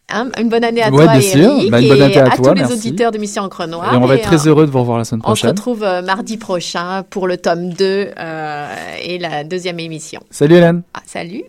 Hein, 0.10 0.30
une 0.40 0.50
bonne 0.50 0.64
année 0.64 0.84
à 0.84 0.92
Ouais, 0.92 1.04
toi, 1.06 1.14
bien 1.14 1.22
sûr. 1.22 1.40
Eric, 1.52 1.72
Bah, 1.72 1.82
une 1.82 1.88
bonne 1.90 2.02
année 2.04 2.14
et 2.14 2.20
à 2.20 2.26
à 2.26 2.36
toi, 2.38 2.54
tous 2.54 2.62
les 2.62 2.72
auditeurs 2.72 3.12
de 3.12 3.18
Mission 3.18 3.42
Encre 3.44 3.66
Noire. 3.68 3.94
Et 3.94 3.98
on 3.98 4.06
va 4.06 4.16
être 4.16 4.22
Et, 4.22 4.36
très 4.38 4.48
euh, 4.48 4.52
heureux 4.52 4.66
de 4.68 4.72
vous 4.72 4.80
revoir 4.80 5.00
la 5.00 5.04
semaine 5.04 5.22
On 5.24 5.34
se 5.34 5.42
prochaine. 5.42 5.50
retrouve 5.50 5.84
euh, 5.84 6.02
mardi 6.04 6.38
prochain 6.38 7.04
pour 7.10 7.28
le 7.28 7.38
tome 7.38 7.70
2 7.74 8.12
euh, 8.18 8.76
et 9.04 9.18
la 9.18 9.44
deuxième 9.44 9.80
émission. 9.80 10.22
Salut 10.30 10.56
Hélène 10.56 10.84
Ah, 10.94 11.02
salut 11.08 11.44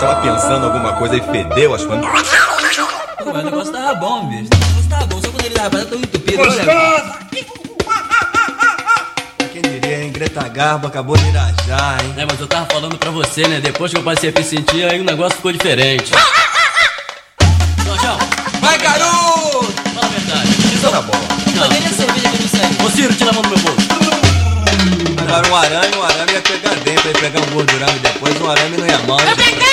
eu 0.00 0.08
tava 0.08 0.20
pensando 0.22 0.66
alguma 0.66 0.92
coisa 0.94 1.16
e 1.16 1.20
fedeu 1.20 1.74
as 1.74 1.84
coisas. 1.84 2.06
Pô, 2.06 3.32
mas 3.32 3.42
o 3.42 3.44
negócio 3.44 3.72
tava 3.72 3.94
bom, 3.96 4.26
bicho. 4.28 4.48
O 4.52 4.56
negócio 4.56 4.88
tava 4.88 5.06
bom, 5.06 5.20
só 5.20 5.28
quando 5.30 5.44
ele 5.44 5.54
tava 5.54 5.84
tão 5.84 5.98
entupido. 5.98 6.42
Olha, 6.42 7.18
Quem 9.52 9.62
diria, 9.62 10.04
hein? 10.04 10.12
Greta 10.12 10.48
Garbo 10.48 10.86
acabou 10.86 11.16
de 11.16 11.26
irajar, 11.28 11.98
hein? 12.04 12.14
É, 12.16 12.24
mas 12.24 12.38
eu 12.40 12.46
tava 12.46 12.66
falando 12.66 12.96
pra 12.96 13.10
você, 13.10 13.46
né? 13.48 13.60
Depois 13.60 13.90
que 13.92 13.98
eu 13.98 14.02
passei 14.04 14.30
a 14.30 14.38
me 14.38 14.44
sentir, 14.44 14.84
aí 14.84 15.00
o 15.00 15.04
negócio 15.04 15.36
ficou 15.36 15.52
diferente. 15.52 16.12
Jorjão, 17.84 18.18
Vai, 18.60 18.78
garoto! 18.78 19.72
fala 19.94 20.06
a 20.06 20.08
verdade. 20.08 20.48
Isso 20.74 20.90
na 20.90 21.02
bola. 21.02 21.24
Não, 21.56 21.68
nem 21.68 21.78
a 21.86 21.90
cerveja 21.90 22.28
que 22.30 22.42
me 22.42 22.48
saiu. 22.48 22.86
Ô 22.86 22.90
Ciro, 22.90 23.14
tira 23.14 23.30
a 23.30 23.32
mão 23.32 23.42
do 23.42 23.48
meu 23.48 23.58
bolso. 23.58 23.88
Agora 25.28 25.48
um 25.48 25.56
arame, 25.56 25.96
um 25.96 26.02
arame 26.02 26.32
ia 26.32 26.40
pegar 26.40 26.74
dentro, 26.76 27.08
ia 27.08 27.14
pegar 27.14 27.40
um 27.40 27.46
gordurame 27.52 27.98
depois, 27.98 28.40
um 28.40 28.50
arame 28.50 28.76
não 28.78 28.86
ia 28.86 28.98
mal. 29.00 29.18
né, 29.18 29.34
gente? 29.36 29.67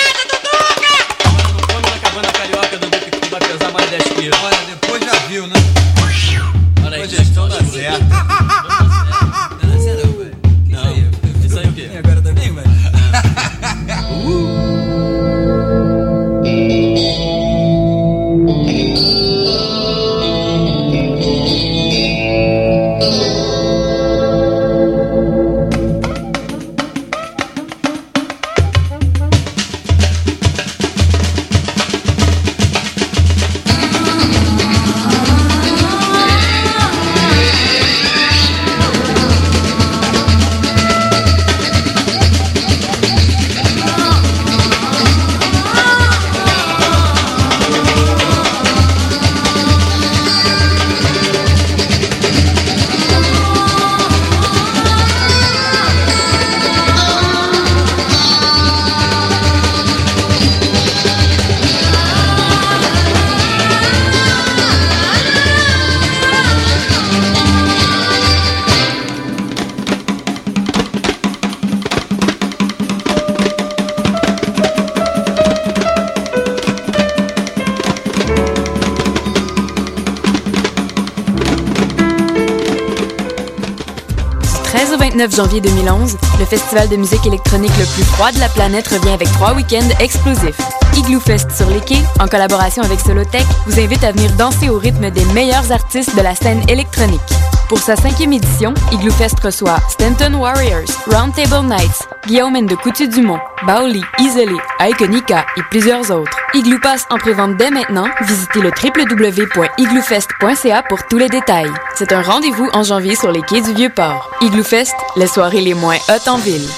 29 85.10 85.36
janvier 85.36 85.60
2011, 85.60 86.16
le 86.40 86.44
festival 86.44 86.88
de 86.88 86.96
musique 86.96 87.24
électronique 87.24 87.70
le 87.78 87.84
plus 87.94 88.02
froid 88.02 88.32
de 88.32 88.40
la 88.40 88.48
planète 88.48 88.88
revient 88.88 89.12
avec 89.12 89.30
trois 89.30 89.54
week-ends 89.54 89.88
explosifs. 90.00 90.58
Igloo 90.96 91.20
Fest 91.20 91.48
sur 91.52 91.70
les 91.70 91.78
quais, 91.78 92.02
en 92.18 92.26
collaboration 92.26 92.82
avec 92.82 92.98
Solotech, 92.98 93.46
vous 93.66 93.78
invite 93.78 94.02
à 94.02 94.10
venir 94.10 94.32
danser 94.32 94.68
au 94.68 94.78
rythme 94.78 95.10
des 95.10 95.24
meilleurs 95.26 95.70
artistes 95.70 96.16
de 96.16 96.22
la 96.22 96.34
scène 96.34 96.60
électronique. 96.68 97.20
Pour 97.68 97.80
sa 97.80 97.96
cinquième 97.96 98.32
édition, 98.32 98.72
Igloo 98.92 99.10
Fest 99.10 99.40
reçoit 99.40 99.78
Stanton 99.88 100.34
Warriors, 100.34 100.86
Roundtable 101.10 101.66
Nights, 101.66 102.08
Guillaume 102.24 102.64
de 102.64 102.76
Coutu-Dumont, 102.76 103.40
Baoli, 103.66 104.04
Isolé, 104.20 104.54
Iconica 104.80 105.44
et 105.56 105.62
plusieurs 105.68 106.12
autres. 106.12 106.38
Igloo 106.54 106.78
passe 106.80 107.06
en 107.10 107.18
prévente 107.18 107.56
dès 107.56 107.70
maintenant. 107.70 108.06
Visitez 108.20 108.60
le 108.60 108.70
www.igloofest.ca 108.70 110.84
pour 110.88 111.08
tous 111.08 111.18
les 111.18 111.28
détails. 111.28 111.72
C'est 111.96 112.12
un 112.12 112.22
rendez-vous 112.22 112.68
en 112.72 112.84
janvier 112.84 113.16
sur 113.16 113.32
les 113.32 113.42
quais 113.42 113.62
du 113.62 113.74
Vieux-Port. 113.74 114.30
Igloo 114.42 114.62
Fest, 114.62 114.94
les 115.16 115.26
soirées 115.26 115.60
les 115.60 115.74
moins 115.74 115.98
hautes 116.08 116.28
en 116.28 116.36
ville. 116.36 116.68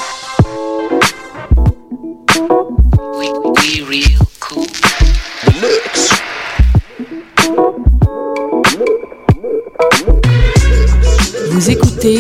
Vous 11.59 11.71
écoutez 11.73 12.18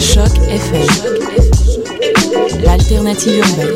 Choc 0.00 0.32
FM, 0.48 0.88
l'alternative 2.64 3.38
urbaine. 3.38 3.74